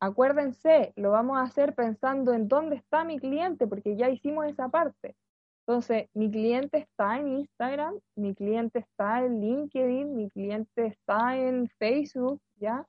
acuérdense, 0.00 0.92
lo 0.96 1.12
vamos 1.12 1.38
a 1.38 1.42
hacer 1.42 1.74
pensando 1.74 2.32
en 2.32 2.48
dónde 2.48 2.76
está 2.76 3.04
mi 3.04 3.18
cliente, 3.18 3.66
porque 3.66 3.96
ya 3.96 4.08
hicimos 4.08 4.46
esa 4.46 4.68
parte. 4.68 5.14
Entonces, 5.66 6.08
mi 6.14 6.30
cliente 6.30 6.78
está 6.78 7.18
en 7.18 7.28
Instagram, 7.28 8.00
mi 8.16 8.34
cliente 8.34 8.80
está 8.80 9.24
en 9.24 9.40
LinkedIn, 9.40 10.16
mi 10.16 10.28
cliente 10.30 10.86
está 10.86 11.36
en 11.36 11.68
Facebook, 11.78 12.40
¿ya? 12.56 12.86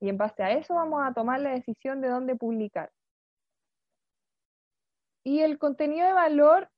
Y 0.00 0.08
en 0.08 0.16
base 0.16 0.42
a 0.42 0.52
eso 0.52 0.74
vamos 0.74 1.02
a 1.04 1.12
tomar 1.12 1.40
la 1.40 1.50
decisión 1.50 2.00
de 2.00 2.08
dónde 2.08 2.36
publicar. 2.36 2.90
Y 5.24 5.40
el 5.40 5.58
contenido 5.58 6.06
de 6.06 6.12
valor 6.12 6.70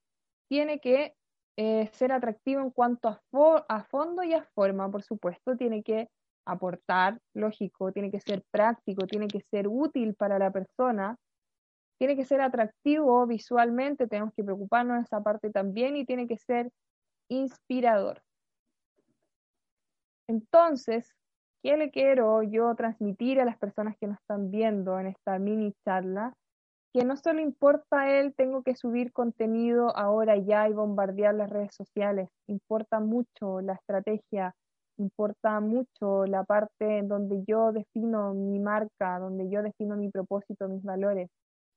tiene 0.49 0.81
que 0.81 1.15
eh, 1.57 1.89
ser 1.93 2.13
atractivo 2.13 2.61
en 2.61 2.71
cuanto 2.71 3.09
a, 3.09 3.21
a 3.69 3.85
fondo 3.85 4.23
y 4.23 4.35
a 4.35 4.45
forma, 4.55 4.91
por 4.91 5.03
supuesto, 5.03 5.57
tiene 5.57 5.83
que 5.83 6.09
aportar, 6.47 7.19
lógico, 7.35 7.93
tiene 7.93 8.11
que 8.11 8.21
ser 8.21 8.43
práctico, 8.51 9.07
tiene 9.07 9.29
que 9.29 9.41
ser 9.51 9.67
útil 9.69 10.15
para 10.15 10.39
la 10.39 10.51
persona, 10.51 11.17
tiene 11.99 12.17
que 12.17 12.25
ser 12.25 12.41
atractivo 12.41 13.27
visualmente, 13.27 14.07
tenemos 14.07 14.33
que 14.35 14.45
preocuparnos 14.45 14.99
de 14.99 15.03
esa 15.03 15.23
parte 15.23 15.51
también 15.51 15.97
y 15.97 16.07
tiene 16.07 16.27
que 16.27 16.39
ser 16.39 16.71
inspirador. 17.29 18.23
Entonces, 20.29 21.15
¿qué 21.63 21.77
le 21.77 21.91
quiero 21.91 22.43
yo 22.43 22.75
transmitir 22.75 23.41
a 23.41 23.45
las 23.45 23.59
personas 23.59 23.97
que 23.99 24.07
nos 24.07 24.19
están 24.19 24.51
viendo 24.51 24.99
en 24.99 25.07
esta 25.07 25.39
mini 25.39 25.73
charla? 25.85 26.35
Que 26.93 27.05
no 27.05 27.17
solo 27.17 27.41
importa 27.41 28.01
a 28.01 28.21
él, 28.21 28.35
tengo 28.37 28.63
que 28.63 28.75
subir 28.75 29.13
contenido 29.13 29.97
ahora 29.97 30.37
ya 30.37 30.69
y 30.69 30.73
bombardear 30.73 31.35
las 31.35 31.51
redes 31.51 31.75
sociales, 31.75 32.29
importa 32.47 33.01
mucho 33.01 33.61
la 33.61 33.75
estrategia, 33.75 34.55
importa 34.99 35.61
mucho 35.61 36.27
la 36.27 36.45
parte 36.45 36.99
en 36.99 37.09
donde 37.09 37.45
yo 37.47 37.73
defino 37.73 38.35
mi 38.35 38.59
marca, 38.59 39.19
donde 39.19 39.49
yo 39.51 39.63
defino 39.63 39.97
mi 39.97 40.11
propósito, 40.11 40.69
mis 40.69 40.83
valores. 40.83 41.31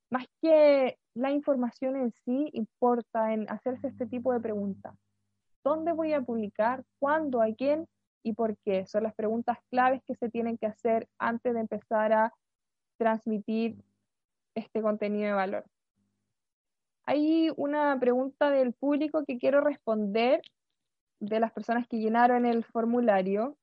Más 0.10 0.26
que 0.42 0.98
la 1.14 1.32
información 1.32 1.96
en 1.96 2.12
sí, 2.26 2.50
importa 2.54 3.34
en 3.34 3.50
hacerse 3.50 3.88
este 3.88 4.08
tipo 4.08 4.34
de 4.34 4.40
preguntas. 4.40 4.96
¿Dónde 5.64 5.92
voy 5.92 6.14
a 6.14 6.22
publicar? 6.22 6.84
¿Cuándo? 7.00 7.42
¿A 7.42 7.54
quién? 7.54 7.86
¿Y 8.24 8.34
por 8.34 8.58
qué? 8.66 8.86
Son 8.88 9.04
las 9.04 9.14
preguntas 9.14 9.58
claves 9.70 10.02
que 10.06 10.16
se 10.16 10.30
tienen 10.30 10.58
que 10.58 10.68
hacer 10.68 11.08
antes 11.20 11.54
de 11.54 11.60
empezar 11.60 12.14
a 12.14 12.34
transmitir 12.98 13.78
este 14.56 14.82
contenido 14.82 15.28
de 15.28 15.34
valor. 15.34 15.66
Hay 17.06 17.52
una 17.58 18.00
pregunta 18.00 18.52
del 18.52 18.74
público 18.74 19.24
que 19.26 19.38
quiero 19.38 19.62
responder 19.62 20.42
de 21.20 21.40
las 21.40 21.52
personas 21.52 21.88
que 21.88 22.00
llenaron 22.00 22.46
el 22.46 22.64
formulario 22.64 23.58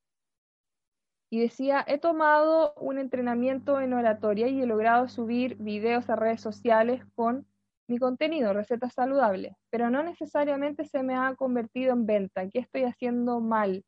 y 1.31 1.41
decía, 1.41 1.85
he 1.87 1.99
tomado 1.99 2.75
un 2.75 2.99
entrenamiento 2.99 3.81
en 3.81 3.93
oratoria 3.93 4.49
y 4.49 4.63
he 4.63 4.67
logrado 4.67 5.09
subir 5.09 5.57
videos 5.57 6.09
a 6.09 6.17
redes 6.17 6.41
sociales 6.41 7.03
con 7.15 7.47
mi 7.89 7.99
contenido, 7.99 8.53
recetas 8.53 8.95
saludables, 8.95 9.55
pero 9.71 9.91
no 9.91 10.03
necesariamente 10.03 10.85
se 10.85 11.03
me 11.03 11.15
ha 11.15 11.35
convertido 11.35 11.93
en 11.93 12.07
venta. 12.07 12.49
¿Qué 12.49 12.61
estoy 12.61 12.85
haciendo 12.85 13.41
mal? 13.41 13.85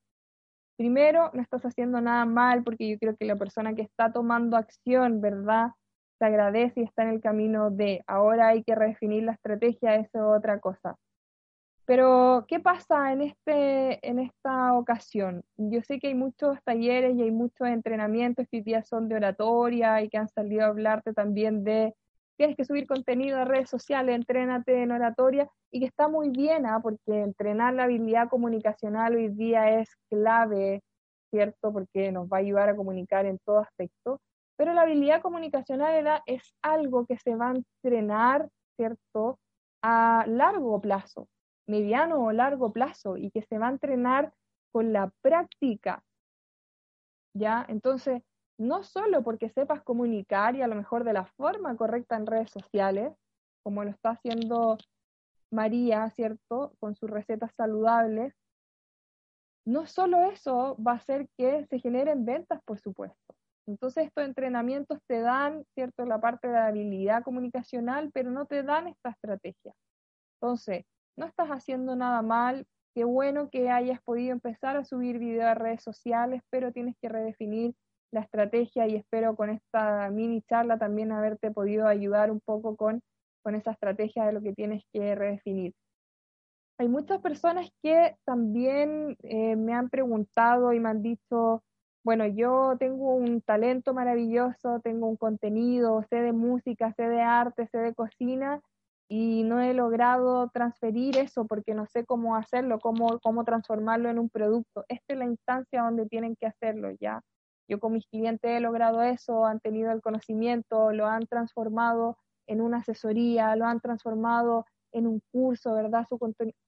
Primero, 0.77 1.31
no 1.35 1.43
estás 1.43 1.65
haciendo 1.65 2.01
nada 2.01 2.25
mal 2.25 2.63
porque 2.63 2.89
yo 2.89 2.99
creo 2.99 3.17
que 3.17 3.25
la 3.25 3.37
persona 3.37 3.75
que 3.75 3.83
está 3.83 4.13
tomando 4.13 4.57
acción, 4.57 5.21
¿verdad? 5.21 5.73
Se 6.19 6.25
agradece 6.25 6.81
y 6.81 6.85
está 6.85 7.03
en 7.03 7.11
el 7.11 7.21
camino 7.21 7.71
de 7.71 8.03
ahora 8.07 8.49
hay 8.49 8.63
que 8.63 8.77
redefinir 8.77 9.25
la 9.25 9.33
estrategia, 9.33 9.97
eso 9.97 10.09
es 10.13 10.39
otra 10.39 10.61
cosa. 10.61 10.97
Pero, 11.88 12.44
¿qué 12.48 12.61
pasa 12.61 13.12
en, 13.12 13.22
este, 13.22 14.07
en 14.07 14.18
esta 14.18 14.74
ocasión? 14.74 15.42
Yo 15.57 15.81
sé 15.81 15.98
que 15.98 16.09
hay 16.09 16.14
muchos 16.14 16.62
talleres 16.62 17.16
y 17.16 17.22
hay 17.22 17.31
muchos 17.31 17.66
entrenamientos 17.66 18.46
que 18.51 18.59
hoy 18.59 18.62
día 18.62 18.83
son 18.85 19.09
de 19.09 19.16
oratoria 19.16 20.03
y 20.03 20.11
que 20.11 20.18
han 20.18 20.29
salido 20.29 20.64
a 20.64 20.66
hablarte 20.68 21.14
también 21.14 21.64
de 21.64 21.94
tienes 22.37 22.57
que 22.59 22.66
subir 22.66 22.87
contenido 22.87 23.38
a 23.38 23.46
redes 23.46 23.70
sociales, 23.70 24.14
entrénate 24.16 24.83
en 24.83 24.92
oratoria, 24.92 25.48
y 25.70 25.81
que 25.81 25.87
está 25.87 26.09
muy 26.09 26.29
bien, 26.29 26.66
¿ah? 26.66 26.81
porque 26.83 27.22
entrenar 27.22 27.72
la 27.72 27.85
habilidad 27.85 28.29
comunicacional 28.29 29.16
hoy 29.16 29.29
día 29.31 29.81
es 29.81 29.96
clave, 30.11 30.83
¿cierto? 31.31 31.72
Porque 31.72 32.12
nos 32.12 32.29
va 32.29 32.37
a 32.37 32.40
ayudar 32.40 32.68
a 32.68 32.77
comunicar 32.77 33.24
en 33.24 33.38
todo 33.38 33.61
aspecto. 33.61 34.20
Pero 34.57 34.74
la 34.74 34.83
habilidad 34.83 35.22
comunicacional 35.22 36.22
es 36.27 36.55
algo 36.61 37.07
que 37.07 37.16
se 37.18 37.35
va 37.35 37.51
a 37.53 37.55
entrenar, 37.57 38.48
¿cierto? 38.77 39.38
A 39.83 40.24
largo 40.29 40.81
plazo 40.83 41.29
mediano 41.69 42.25
o 42.25 42.33
largo 42.33 42.73
plazo 42.73 43.17
y 43.17 43.31
que 43.31 43.43
se 43.43 43.59
va 43.59 43.69
a 43.69 43.73
entrenar 43.73 44.33
con 44.73 44.93
la 44.93 45.13
práctica. 45.23 46.03
¿Ya? 47.35 47.65
Entonces, 47.69 48.23
no 48.59 48.83
solo 48.83 49.23
porque 49.23 49.51
sepas 49.51 49.83
comunicar 49.83 50.57
y 50.57 50.63
a 50.63 50.67
lo 50.67 50.75
mejor 50.75 51.05
de 51.05 51.13
la 51.13 51.25
forma 51.25 51.77
correcta 51.77 52.17
en 52.17 52.27
redes 52.27 52.51
sociales, 52.51 53.15
como 53.63 53.85
lo 53.85 53.91
está 53.91 54.11
haciendo 54.11 54.79
María, 55.53 56.11
¿cierto? 56.11 56.73
Con 56.81 56.97
sus 56.97 57.09
recetas 57.09 57.53
saludables, 57.55 58.35
no 59.65 59.87
solo 59.87 60.23
eso 60.31 60.77
va 60.85 60.93
a 60.93 60.97
hacer 60.97 61.29
que 61.37 61.67
se 61.67 61.79
generen 61.79 62.25
ventas, 62.25 62.61
por 62.65 62.81
supuesto. 62.81 63.35
Entonces 63.67 64.07
estos 64.07 64.25
entrenamientos 64.25 64.99
te 65.07 65.21
dan, 65.21 65.65
¿cierto?, 65.75 66.07
la 66.07 66.21
parte 66.21 66.49
de 66.49 66.57
habilidad 66.57 67.23
comunicacional, 67.23 68.11
pero 68.13 68.31
no 68.31 68.47
te 68.47 68.63
dan 68.63 68.89
esta 68.89 69.11
estrategia. 69.11 69.75
Entonces, 70.41 70.87
no 71.19 71.27
estás 71.27 71.49
haciendo 71.49 71.97
nada 71.97 72.23
mal, 72.23 72.67
qué 72.95 73.05
bueno 73.05 73.51
que 73.51 73.71
hayas 73.71 74.01
podido 74.03 74.33
empezar 74.33 74.77
a 74.77 74.85
subir 74.85 75.19
video 75.19 75.47
a 75.47 75.55
redes 75.55 75.83
sociales, 75.83 76.43
pero 76.51 76.73
tienes 76.73 76.97
que 77.03 77.09
redefinir 77.09 77.75
la 78.11 78.21
estrategia 78.21 78.87
y 78.87 78.95
espero 78.95 79.37
con 79.37 79.51
esta 79.51 80.09
mini 80.11 80.43
charla 80.43 80.79
también 80.79 81.13
haberte 81.13 81.51
podido 81.51 81.87
ayudar 81.87 82.31
un 82.31 82.41
poco 82.41 82.77
con, 82.77 83.03
con 83.43 83.55
esa 83.55 83.73
estrategia 83.73 84.25
de 84.25 84.33
lo 84.33 84.41
que 84.41 84.55
tienes 84.55 84.83
que 84.93 85.15
redefinir. 85.15 85.75
Hay 86.79 86.89
muchas 86.89 87.21
personas 87.21 87.69
que 87.83 88.17
también 88.25 89.17
eh, 89.25 89.57
me 89.57 89.75
han 89.75 89.91
preguntado 89.91 90.73
y 90.73 90.81
me 90.81 90.89
han 90.89 91.03
dicho, 91.03 91.65
bueno, 92.05 92.27
yo 92.27 92.77
tengo 92.79 93.15
un 93.15 93.43
talento 93.43 93.93
maravilloso, 93.93 94.81
tengo 94.81 95.09
un 95.09 95.17
contenido, 95.17 96.05
sé 96.09 96.23
de 96.23 96.33
música, 96.33 96.93
sé 96.95 97.09
de 97.09 97.21
arte, 97.21 97.67
sé 97.67 97.79
de 97.79 97.95
cocina, 97.95 98.63
y 99.09 99.42
no 99.42 99.61
he 99.61 99.73
logrado 99.73 100.51
transferir 100.51 101.16
eso 101.16 101.47
porque 101.47 101.75
no 101.75 101.87
sé 101.87 102.05
cómo 102.05 102.37
hacerlo, 102.37 102.79
cómo, 102.79 103.18
cómo 103.21 103.44
transformarlo 103.44 104.11
en 104.11 104.18
un 104.18 104.29
producto. 104.29 104.85
Esta 104.88 105.14
es 105.14 105.18
la 105.18 105.25
instancia 105.25 105.83
donde 105.83 106.07
tienen 106.07 106.37
que 106.37 106.47
hacerlo 106.47 106.90
ya. 107.01 107.23
Yo 107.68 107.81
con 107.81 107.92
mis 107.94 108.07
clientes 108.07 108.51
he 108.51 108.61
logrado 108.61 109.03
eso, 109.03 109.47
han 109.47 109.61
tenido 109.61 109.92
el 109.92 110.03
conocimiento, 110.03 110.92
lo 110.92 111.07
han 111.07 111.27
transformado 111.27 112.18
en 112.47 112.61
una 112.61 112.79
asesoría, 112.79 113.57
lo 113.57 113.66
han 113.66 113.81
transformado 113.81 114.66
en 114.92 115.07
un 115.07 115.21
curso, 115.33 115.75
¿verdad? 115.75 116.07
Su, 116.09 116.18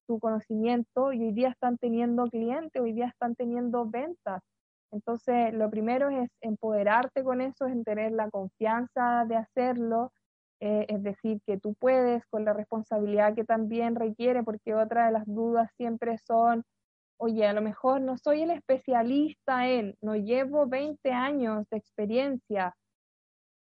su 0.07 0.18
conocimiento 0.18 1.12
y 1.12 1.22
hoy 1.22 1.33
día 1.33 1.48
están 1.48 1.79
teniendo 1.79 2.26
clientes, 2.26 2.81
hoy 2.81 2.92
día 2.92 3.07
están 3.07 3.35
teniendo 3.35 3.87
ventas. 3.87 4.42
Entonces, 4.92 5.55
lo 5.55 5.70
primero 5.70 6.09
es 6.11 6.29
empoderarte 6.40 7.22
con 7.22 7.40
eso, 7.40 7.66
es 7.66 7.85
tener 7.85 8.12
la 8.12 8.29
confianza 8.31 9.24
de 9.26 9.37
hacerlo, 9.37 10.12
eh, 10.61 10.85
es 10.88 11.03
decir, 11.03 11.40
que 11.46 11.59
tú 11.59 11.75
puedes 11.75 12.27
con 12.27 12.44
la 12.44 12.53
responsabilidad 12.53 13.35
que 13.35 13.44
también 13.44 13.94
requiere, 13.96 14.42
porque 14.42 14.75
otra 14.75 15.07
de 15.07 15.12
las 15.12 15.27
dudas 15.27 15.70
siempre 15.77 16.18
son, 16.18 16.64
oye, 17.18 17.46
a 17.46 17.55
lo 17.55 17.62
mejor 17.62 18.03
no 18.03 18.18
soy 18.18 18.42
el 18.42 18.51
especialista 18.51 19.68
en, 19.68 19.96
no 20.03 20.16
llevo 20.16 20.66
20 20.66 21.12
años 21.12 21.66
de 21.70 21.79
experiencia, 21.79 22.77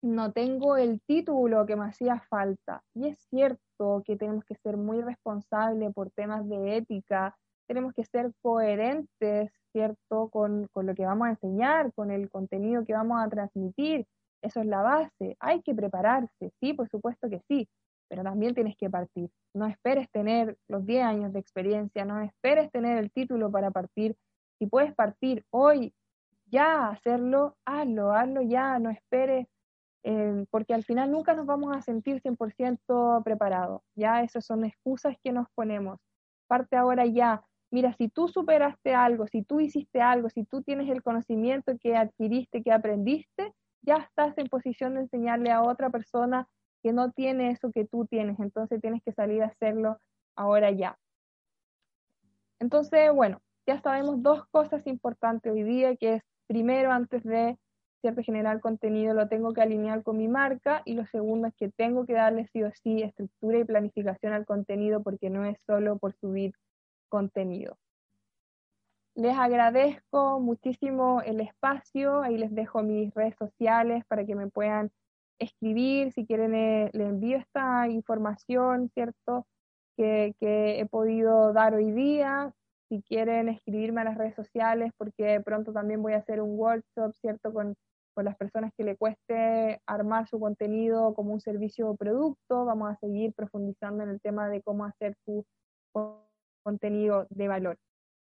no 0.01 0.33
tengo 0.33 0.77
el 0.77 1.01
título 1.03 1.67
que 1.67 1.75
me 1.75 1.87
hacía 1.87 2.21
falta. 2.31 2.83
Y 2.95 3.09
es 3.09 3.19
cierto 3.31 4.03
que 4.05 4.17
tenemos 4.17 4.45
que 4.45 4.55
ser 4.55 4.77
muy 4.77 5.01
responsables 5.03 5.93
por 5.93 6.11
temas 6.13 6.49
de 6.49 6.77
ética, 6.77 7.37
tenemos 7.67 7.93
que 7.95 8.05
ser 8.05 8.33
coherentes, 8.43 9.51
¿cierto?, 9.73 10.29
con, 10.31 10.69
con 10.69 10.87
lo 10.87 10.95
que 10.95 11.05
vamos 11.05 11.27
a 11.27 11.31
enseñar, 11.31 11.93
con 11.95 12.13
el 12.13 12.31
contenido 12.31 12.85
que 12.85 12.93
vamos 12.93 13.21
a 13.21 13.29
transmitir 13.29 14.07
eso 14.43 14.61
es 14.61 14.67
la 14.67 14.83
base. 14.83 15.37
Hay 15.41 15.63
que 15.63 15.75
prepararse, 15.75 16.53
sí, 16.61 16.73
por 16.73 16.89
supuesto 16.89 17.29
que 17.29 17.41
sí, 17.49 17.69
pero 18.09 18.23
también 18.23 18.55
tienes 18.55 18.77
que 18.77 18.91
partir. 18.91 19.31
No 19.55 19.67
esperes 19.67 20.11
tener 20.11 20.57
los 20.69 20.85
10 20.87 21.05
años 21.05 21.33
de 21.33 21.41
experiencia, 21.41 22.05
no 22.05 22.21
esperes 22.21 22.71
tener 22.71 22.99
el 22.99 23.11
título 23.11 23.51
para 23.51 23.71
partir. 23.71 24.17
Si 24.59 24.67
puedes 24.67 24.95
partir 24.95 25.45
hoy, 25.51 25.93
ya 26.47 26.89
hacerlo, 26.89 27.57
hazlo, 27.65 28.13
hazlo 28.13 28.43
ya, 28.43 28.79
no 28.79 28.91
esperes, 28.91 29.47
eh, 30.05 30.47
porque 30.51 30.75
al 30.75 30.85
final 30.85 31.11
nunca 31.11 31.35
nos 31.35 31.47
vamos 31.47 31.77
a 31.77 31.83
sentir 31.83 32.21
100% 32.23 33.25
preparados. 33.25 33.83
Ya 33.97 34.23
esas 34.23 34.45
son 34.45 34.65
excusas 34.65 35.17
que 35.23 35.33
nos 35.33 35.49
ponemos. 35.55 35.99
Parte 36.47 36.77
ahora 36.77 37.07
ya. 37.07 37.43
Mira, 37.73 37.93
si 37.95 38.09
tú 38.09 38.29
superaste 38.29 38.95
algo, 38.95 39.27
si 39.27 39.43
tú 39.43 39.59
hiciste 39.61 40.01
algo, 40.01 40.31
si 40.31 40.45
tú 40.45 40.63
tienes 40.63 40.89
el 40.89 41.03
conocimiento 41.03 41.77
que 41.79 41.97
adquiriste, 41.97 42.63
que 42.63 42.71
aprendiste, 42.71 43.53
ya 43.87 43.97
estás 43.97 44.37
en 44.39 44.49
posición 44.49 44.95
de 44.95 45.03
enseñarle 45.03 45.51
a 45.53 45.63
otra 45.63 45.91
persona 45.91 46.49
que 46.83 46.93
no 46.93 47.13
tiene 47.13 47.51
eso 47.51 47.71
que 47.73 47.87
tú 47.87 48.07
tienes, 48.07 48.39
entonces 48.39 48.81
tienes 48.81 49.03
que 49.03 49.13
salir 49.13 49.43
a 49.43 49.47
hacerlo 49.47 49.99
ahora 50.35 50.71
ya. 50.71 50.99
Entonces, 52.59 53.13
bueno, 53.13 53.41
ya 53.67 53.81
sabemos 53.81 54.23
dos 54.23 54.47
cosas 54.51 54.87
importantes 54.87 55.53
hoy 55.53 55.63
día, 55.63 55.97
que 55.97 56.15
es 56.15 56.23
primero, 56.47 56.93
antes 56.93 57.23
de 57.25 57.59
cierto 58.01 58.23
generar 58.23 58.61
contenido, 58.61 59.15
lo 59.15 59.29
tengo 59.29 59.53
que 59.53 59.63
alinear 59.63 60.03
con 60.03 60.17
mi 60.19 60.29
marca 60.29 60.83
y 60.85 60.95
lo 60.95 61.07
segundo 61.07 61.49
es 61.49 61.55
que 61.57 61.71
tengo 61.71 62.07
que 62.07 62.13
darle 62.13 62.47
sí 62.53 62.63
o 62.63 62.71
sí 62.83 63.03
estructura 63.03 63.59
y 63.59 63.65
planificación 63.65 64.33
al 64.33 64.47
contenido 64.47 65.03
porque 65.03 65.31
no 65.31 65.45
es 65.45 65.59
solo 65.67 65.99
por 65.99 66.15
subir 66.15 66.53
contenido. 67.09 67.77
Les 69.17 69.35
agradezco 69.35 70.41
muchísimo 70.41 71.23
el 71.23 71.41
espacio, 71.41 72.21
ahí 72.21 72.37
les 72.37 72.55
dejo 72.55 72.83
mis 72.83 73.15
redes 73.15 73.35
sociales 73.39 74.05
para 74.09 74.27
que 74.27 74.35
me 74.35 74.49
puedan 74.49 74.91
escribir, 75.39 76.13
si 76.13 76.27
quieren 76.27 76.55
eh, 76.55 76.91
les 76.93 77.09
envío 77.09 77.39
esta 77.39 77.89
información, 77.89 78.91
¿cierto? 78.93 79.47
Que, 79.97 80.35
que, 80.39 80.81
he 80.81 80.87
podido 80.87 81.55
dar 81.55 81.75
hoy 81.75 81.93
día, 81.93 82.53
si 82.91 83.03
quieren 83.03 83.49
escribirme 83.49 84.03
a 84.03 84.05
las 84.05 84.19
redes 84.19 84.35
sociales, 84.35 84.93
porque 84.99 85.41
pronto 85.43 85.73
también 85.73 86.03
voy 86.03 86.13
a 86.13 86.19
hacer 86.19 86.43
un 86.43 86.59
workshop, 86.59 87.15
¿cierto? 87.15 87.55
Con, 87.55 87.75
con 88.15 88.27
las 88.27 88.37
personas 88.37 88.71
que 88.77 88.85
le 88.85 88.97
cueste 88.99 89.81
armar 89.87 90.29
su 90.29 90.39
contenido 90.39 91.15
como 91.15 91.33
un 91.33 91.41
servicio 91.41 91.89
o 91.89 91.97
producto, 91.97 92.67
vamos 92.67 92.91
a 92.93 92.97
seguir 92.97 93.33
profundizando 93.33 94.03
en 94.05 94.11
el 94.11 94.21
tema 94.21 94.51
de 94.51 94.61
cómo 94.61 94.85
hacer 94.85 95.15
su 95.25 95.47
contenido 96.63 97.27
de 97.31 97.49
valor. 97.49 97.79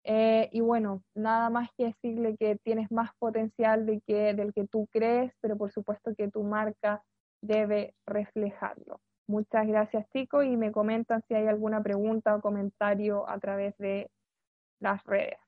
Eh, 0.07 0.49
y 0.51 0.61
bueno, 0.61 1.01
nada 1.15 1.49
más 1.49 1.69
que 1.75 1.85
decirle 1.85 2.37
que 2.37 2.57
tienes 2.63 2.91
más 2.91 3.09
potencial 3.17 3.87
de 3.87 4.01
que, 4.05 4.35
del 4.35 4.53
que 4.53 4.67
tú 4.67 4.87
crees, 4.91 5.33
pero 5.41 5.57
por 5.57 5.71
supuesto 5.71 6.13
que 6.15 6.29
tu 6.29 6.43
marca 6.43 7.01
debe 7.41 7.95
reflejarlo. 8.05 9.01
Muchas 9.27 9.65
gracias 9.65 10.05
chicos 10.13 10.45
y 10.45 10.57
me 10.57 10.71
comentan 10.71 11.23
si 11.27 11.33
hay 11.33 11.47
alguna 11.47 11.81
pregunta 11.81 12.35
o 12.35 12.41
comentario 12.41 13.27
a 13.27 13.39
través 13.39 13.75
de 13.79 14.11
las 14.79 15.03
redes. 15.05 15.39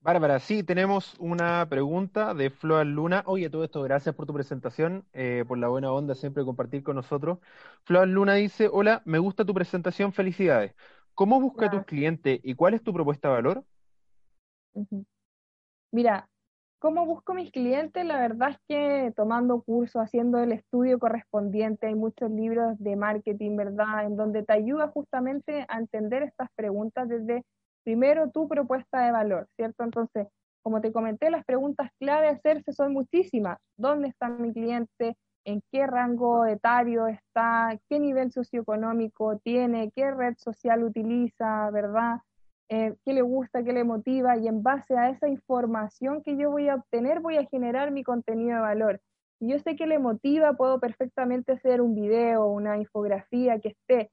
Bárbara, 0.00 0.38
sí, 0.38 0.62
tenemos 0.62 1.16
una 1.18 1.66
pregunta 1.68 2.32
de 2.32 2.48
Floa 2.48 2.84
Luna. 2.84 3.24
Oye, 3.26 3.50
todo 3.50 3.64
esto, 3.64 3.82
gracias 3.82 4.14
por 4.14 4.26
tu 4.26 4.32
presentación, 4.32 5.04
eh, 5.12 5.44
por 5.46 5.58
la 5.58 5.68
buena 5.68 5.92
onda 5.92 6.14
siempre 6.14 6.44
compartir 6.44 6.82
con 6.82 6.96
nosotros. 6.96 7.40
Floa 7.84 8.06
Luna 8.06 8.34
dice, 8.34 8.70
hola, 8.72 9.02
me 9.04 9.18
gusta 9.18 9.44
tu 9.44 9.52
presentación, 9.52 10.12
felicidades. 10.12 10.74
¿Cómo 11.18 11.40
busca 11.40 11.66
a 11.66 11.70
tus 11.70 11.84
clientes 11.84 12.38
y 12.44 12.54
cuál 12.54 12.74
es 12.74 12.82
tu 12.84 12.92
propuesta 12.92 13.26
de 13.26 13.34
valor? 13.34 13.64
Mira, 15.90 16.28
¿cómo 16.78 17.04
busco 17.06 17.34
mis 17.34 17.50
clientes? 17.50 18.04
La 18.04 18.20
verdad 18.20 18.50
es 18.50 18.58
que 18.68 19.12
tomando 19.16 19.60
cursos, 19.62 20.00
haciendo 20.00 20.38
el 20.38 20.52
estudio 20.52 21.00
correspondiente, 21.00 21.88
hay 21.88 21.96
muchos 21.96 22.30
libros 22.30 22.78
de 22.78 22.94
marketing, 22.94 23.56
¿verdad? 23.56 24.06
En 24.06 24.16
donde 24.16 24.44
te 24.44 24.52
ayuda 24.52 24.92
justamente 24.94 25.66
a 25.68 25.78
entender 25.80 26.22
estas 26.22 26.50
preguntas 26.54 27.08
desde 27.08 27.44
primero 27.82 28.30
tu 28.30 28.46
propuesta 28.46 29.04
de 29.04 29.10
valor, 29.10 29.48
¿cierto? 29.56 29.82
Entonces, 29.82 30.28
como 30.62 30.80
te 30.80 30.92
comenté, 30.92 31.32
las 31.32 31.44
preguntas 31.44 31.90
clave 31.98 32.28
a 32.28 32.32
hacerse 32.34 32.72
son 32.72 32.92
muchísimas. 32.92 33.58
¿Dónde 33.76 34.06
está 34.06 34.28
mi 34.28 34.52
cliente? 34.52 35.16
¿En 35.48 35.62
qué 35.72 35.86
rango 35.86 36.44
etario 36.44 37.06
está? 37.06 37.80
¿Qué 37.88 37.98
nivel 37.98 38.30
socioeconómico 38.30 39.38
tiene? 39.38 39.90
¿Qué 39.96 40.10
red 40.10 40.34
social 40.36 40.84
utiliza? 40.84 41.70
¿Verdad? 41.70 42.18
Eh, 42.68 42.94
¿Qué 43.02 43.14
le 43.14 43.22
gusta? 43.22 43.64
¿Qué 43.64 43.72
le 43.72 43.82
motiva? 43.82 44.36
Y 44.36 44.46
en 44.46 44.62
base 44.62 44.94
a 44.98 45.08
esa 45.08 45.26
información 45.26 46.22
que 46.22 46.36
yo 46.36 46.50
voy 46.50 46.68
a 46.68 46.74
obtener, 46.74 47.20
voy 47.20 47.38
a 47.38 47.46
generar 47.46 47.92
mi 47.92 48.04
contenido 48.04 48.56
de 48.56 48.60
valor. 48.60 49.00
Y 49.40 49.48
yo 49.52 49.58
sé 49.58 49.74
que 49.74 49.86
le 49.86 49.98
motiva, 49.98 50.52
puedo 50.52 50.80
perfectamente 50.80 51.52
hacer 51.52 51.80
un 51.80 51.94
video, 51.94 52.44
una 52.48 52.76
infografía 52.76 53.58
que 53.58 53.68
esté 53.68 54.10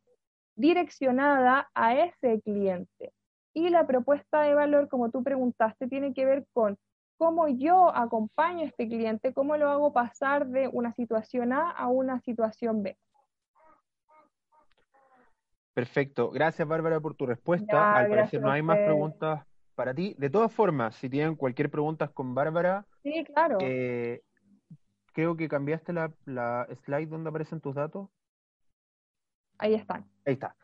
direccionada 0.55 1.69
a 1.75 1.99
ese 1.99 2.39
cliente. 2.43 3.11
Y 3.53 3.67
la 3.71 3.85
propuesta 3.85 4.43
de 4.43 4.53
valor, 4.53 4.87
como 4.87 5.11
tú 5.11 5.21
preguntaste, 5.21 5.89
tiene 5.89 6.13
que 6.13 6.23
ver 6.23 6.45
con 6.53 6.77
cómo 7.17 7.47
yo 7.47 7.95
acompaño 7.95 8.61
a 8.61 8.65
este 8.65 8.87
cliente, 8.87 9.33
cómo 9.33 9.57
lo 9.57 9.69
hago 9.69 9.93
pasar 9.93 10.47
de 10.47 10.67
una 10.67 10.93
situación 10.93 11.53
A 11.53 11.71
a 11.71 11.87
una 11.87 12.19
situación 12.21 12.83
B. 12.83 12.97
Perfecto. 15.73 16.31
Gracias, 16.31 16.67
Bárbara, 16.67 16.99
por 16.99 17.15
tu 17.15 17.25
respuesta. 17.25 17.97
Al 17.97 18.09
parecer 18.09 18.41
no 18.41 18.51
hay 18.51 18.61
más 18.61 18.77
preguntas 18.77 19.45
para 19.75 19.93
ti. 19.93 20.15
De 20.17 20.29
todas 20.29 20.53
formas, 20.53 20.95
si 20.95 21.09
tienen 21.09 21.35
cualquier 21.35 21.69
pregunta 21.69 22.07
con 22.07 22.33
Bárbara, 22.33 22.85
sí, 23.03 23.25
claro. 23.25 23.57
Eh, 23.59 24.21
creo 25.11 25.35
que 25.35 25.49
cambiaste 25.49 25.91
la, 25.91 26.13
la 26.25 26.67
slide 26.85 27.07
donde 27.07 27.29
aparecen 27.29 27.59
tus 27.59 27.75
datos. 27.75 28.09
Ahí 29.57 29.73
están. 29.73 30.09
Ahí 30.25 30.33
está 30.33 30.55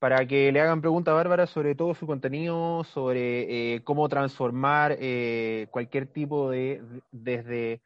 para 0.00 0.26
que 0.26 0.50
le 0.50 0.60
hagan 0.60 0.80
preguntas 0.80 1.12
a 1.12 1.14
Bárbara 1.14 1.46
sobre 1.46 1.74
todo 1.74 1.94
su 1.94 2.06
contenido, 2.06 2.82
sobre 2.84 3.74
eh, 3.74 3.84
cómo 3.84 4.08
transformar 4.08 4.96
eh, 4.98 5.66
cualquier 5.70 6.06
tipo 6.06 6.50
de, 6.50 6.82
desde 7.12 7.82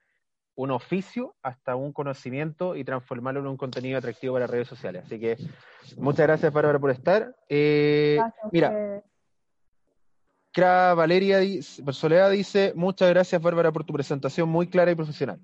un 0.54 0.70
oficio 0.70 1.34
hasta 1.42 1.74
un 1.74 1.92
conocimiento 1.92 2.76
y 2.76 2.84
transformarlo 2.84 3.40
en 3.40 3.48
un 3.48 3.56
contenido 3.56 3.98
atractivo 3.98 4.34
para 4.34 4.46
redes 4.46 4.68
sociales. 4.68 5.02
Así 5.04 5.18
que 5.18 5.36
muchas 5.98 6.28
gracias 6.28 6.52
Bárbara 6.52 6.78
por 6.78 6.92
estar. 6.92 7.34
Eh, 7.48 8.20
mira, 8.52 9.02
Cra 10.52 10.94
Valeria 10.94 11.40
Soledad 11.90 12.30
dice, 12.30 12.72
muchas 12.76 13.10
gracias 13.10 13.42
Bárbara 13.42 13.72
por 13.72 13.82
tu 13.82 13.92
presentación 13.92 14.48
muy 14.48 14.68
clara 14.68 14.92
y 14.92 14.94
profesional. 14.94 15.40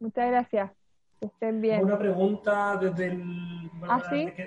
Muchas 0.00 0.28
gracias 0.28 0.83
estén 1.26 1.60
bien. 1.60 1.84
Una 1.84 1.98
pregunta 1.98 2.76
desde 2.76 3.06
el. 3.06 3.70
¿Ah, 3.88 4.00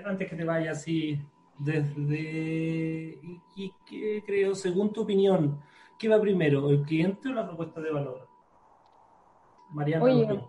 antes, 0.06 0.30
que, 0.30 0.36
te 0.36 0.44
vayas, 0.44 0.82
sí. 0.82 1.20
Desde. 1.60 3.20
Y, 3.56 3.74
qué 3.90 4.24
creo, 4.26 4.56
según 4.56 4.94
tu 4.94 5.02
opinión, 5.02 5.60
¿qué 5.98 6.08
va 6.08 6.20
primero, 6.20 6.70
el 6.70 6.84
cliente 6.84 7.30
o 7.30 7.34
la 7.34 7.46
propuesta 7.48 7.82
de 7.82 7.92
valor? 7.92 8.28
Mariana. 9.70 10.04
Oye, 10.04 10.42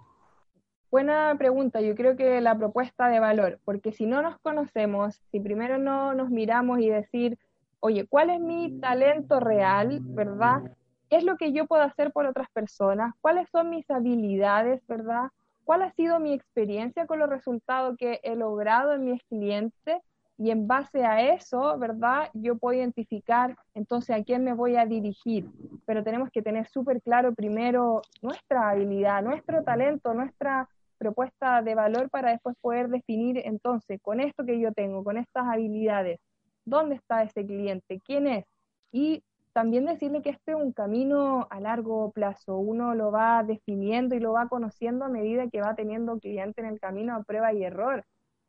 buena 0.90 1.34
pregunta. 1.38 1.80
Yo 1.80 1.94
creo 1.94 2.16
que 2.16 2.40
la 2.40 2.56
propuesta 2.56 3.08
de 3.08 3.20
valor, 3.20 3.58
porque 3.64 3.92
si 3.92 4.06
no 4.06 4.22
nos 4.22 4.38
conocemos, 4.40 5.20
si 5.30 5.40
primero 5.40 5.78
no 5.78 6.14
nos 6.14 6.30
miramos 6.30 6.80
y 6.80 6.90
decir, 6.90 7.38
oye, 7.80 8.06
¿cuál 8.06 8.30
es 8.30 8.40
mi 8.40 8.78
talento 8.80 9.40
real, 9.40 10.00
verdad? 10.02 10.62
¿Qué 11.08 11.16
es 11.16 11.24
lo 11.24 11.36
que 11.36 11.52
yo 11.52 11.66
puedo 11.66 11.82
hacer 11.82 12.12
por 12.12 12.26
otras 12.26 12.48
personas? 12.50 13.14
¿Cuáles 13.20 13.48
son 13.50 13.70
mis 13.70 13.88
habilidades, 13.90 14.86
verdad? 14.86 15.30
Cuál 15.68 15.83
ha 15.83 15.92
sido 15.92 16.18
mi 16.18 16.33
experiencia 16.33 17.07
con 17.07 17.18
los 17.18 17.28
resultados 17.28 17.94
que 17.98 18.20
he 18.22 18.35
logrado 18.37 18.94
en 18.94 19.04
mis 19.04 19.22
clientes 19.24 20.00
y 20.38 20.50
en 20.50 20.66
base 20.66 21.04
a 21.04 21.35
eso, 21.35 21.76
¿verdad? 21.78 22.31
Yo 22.33 22.57
puedo 22.57 22.78
identificar 22.78 23.54
entonces 23.74 24.16
a 24.16 24.24
quién 24.24 24.44
me 24.44 24.54
voy 24.54 24.76
a 24.76 24.87
dirigir, 24.87 25.46
pero 25.85 26.02
tenemos 26.02 26.31
que 26.31 26.40
tener 26.40 26.66
súper 26.68 27.02
claro 27.02 27.35
primero 27.35 28.00
nuestra 28.22 28.70
habilidad, 28.70 29.22
nuestro 29.22 29.62
talento, 29.62 30.14
nuestra 30.14 30.70
propuesta 30.96 31.61
de 31.61 31.74
valor 31.74 32.09
para 32.09 32.31
después 32.31 32.57
poder 32.62 32.88
definir 32.88 33.42
entonces 33.44 34.00
con 34.00 34.20
esto 34.20 34.46
que 34.46 34.59
yo 34.59 34.72
tengo, 34.72 35.04
con 35.04 35.18
estas 35.18 35.48
habilidades, 35.48 36.18
dónde 36.64 36.94
está 36.94 37.24
ese 37.24 37.44
cliente, 37.44 38.00
quién 38.07 38.26
es 38.26 38.46
y 38.90 39.22
también 39.59 39.87
decirle 39.87 40.23
que 40.23 40.31
este 40.31 40.53
es 40.53 40.57
un 40.57 40.71
camino 40.71 41.49
a 41.51 41.59
largo 41.59 42.12
plazo, 42.12 42.59
uno 42.59 42.94
lo 42.94 43.11
va 43.11 43.42
definiendo 43.42 44.14
y 44.14 44.21
lo 44.21 44.31
va 44.31 44.47
conociendo 44.49 45.05
a 45.05 45.09
medida 45.09 45.49
que 45.49 45.61
va 45.61 45.75
teniendo 45.75 46.21
cliente 46.21 46.61
en 46.61 46.68
el 46.68 46.79
camino 46.79 47.16
a 47.16 47.25
prueba 47.25 47.53
y 47.53 47.64
error. 47.64 48.05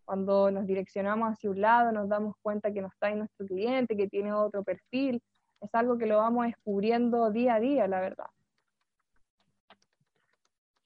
Cuando 0.05 0.51
nos 0.51 0.67
direccionamos 0.67 1.31
hacia 1.31 1.49
un 1.49 1.61
lado, 1.61 1.91
nos 1.91 2.07
damos 2.09 2.35
cuenta 2.43 2.71
que 2.71 2.81
no 2.81 2.89
está 2.89 3.09
en 3.09 3.17
nuestro 3.17 3.47
cliente, 3.47 3.97
que 3.97 4.07
tiene 4.07 4.31
otro 4.33 4.61
perfil. 4.61 5.19
Es 5.59 5.73
algo 5.73 5.97
que 5.97 6.05
lo 6.05 6.17
vamos 6.17 6.45
descubriendo 6.45 7.31
día 7.31 7.55
a 7.55 7.59
día, 7.59 7.87
la 7.87 8.01
verdad. 8.01 8.27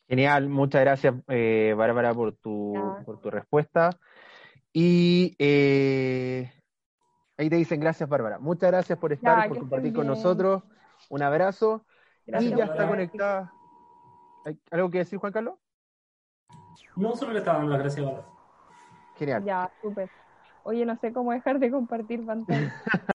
Genial, 0.07 0.47
muchas 0.47 0.83
gracias, 0.83 1.15
eh, 1.27 1.73
Bárbara, 1.75 2.13
por 2.13 2.31
tu, 2.37 2.73
por 3.05 3.19
tu 3.19 3.29
respuesta. 3.29 3.89
Y 4.71 5.35
eh, 5.37 6.49
Ahí 7.37 7.49
te 7.49 7.55
dicen 7.55 7.79
gracias, 7.79 8.07
Bárbara. 8.07 8.39
Muchas 8.39 8.71
gracias 8.71 8.97
por 8.99 9.11
estar, 9.11 9.47
por 9.47 9.59
compartir 9.59 9.93
con 9.93 10.07
nosotros. 10.07 10.63
Un 11.09 11.21
abrazo. 11.23 11.85
y 12.25 12.55
ya 12.55 12.65
está 12.65 12.87
conectada. 12.87 13.51
¿Algo 14.71 14.89
que 14.89 14.99
decir, 14.99 15.19
Juan 15.19 15.31
Carlos? 15.31 15.55
No, 16.95 17.15
solo 17.15 17.33
le 17.33 17.39
estaba 17.39 17.57
dando 17.57 17.71
las 17.71 17.79
gracias, 17.79 18.05
Bárbara. 18.05 18.27
Genial. 19.15 19.43
Ya, 19.43 19.71
súper. 19.81 20.09
Oye, 20.63 20.85
no 20.85 20.95
sé 20.97 21.11
cómo 21.11 21.31
dejar 21.31 21.59
de 21.59 21.71
compartir 21.71 22.25
pantalla. 22.25 22.73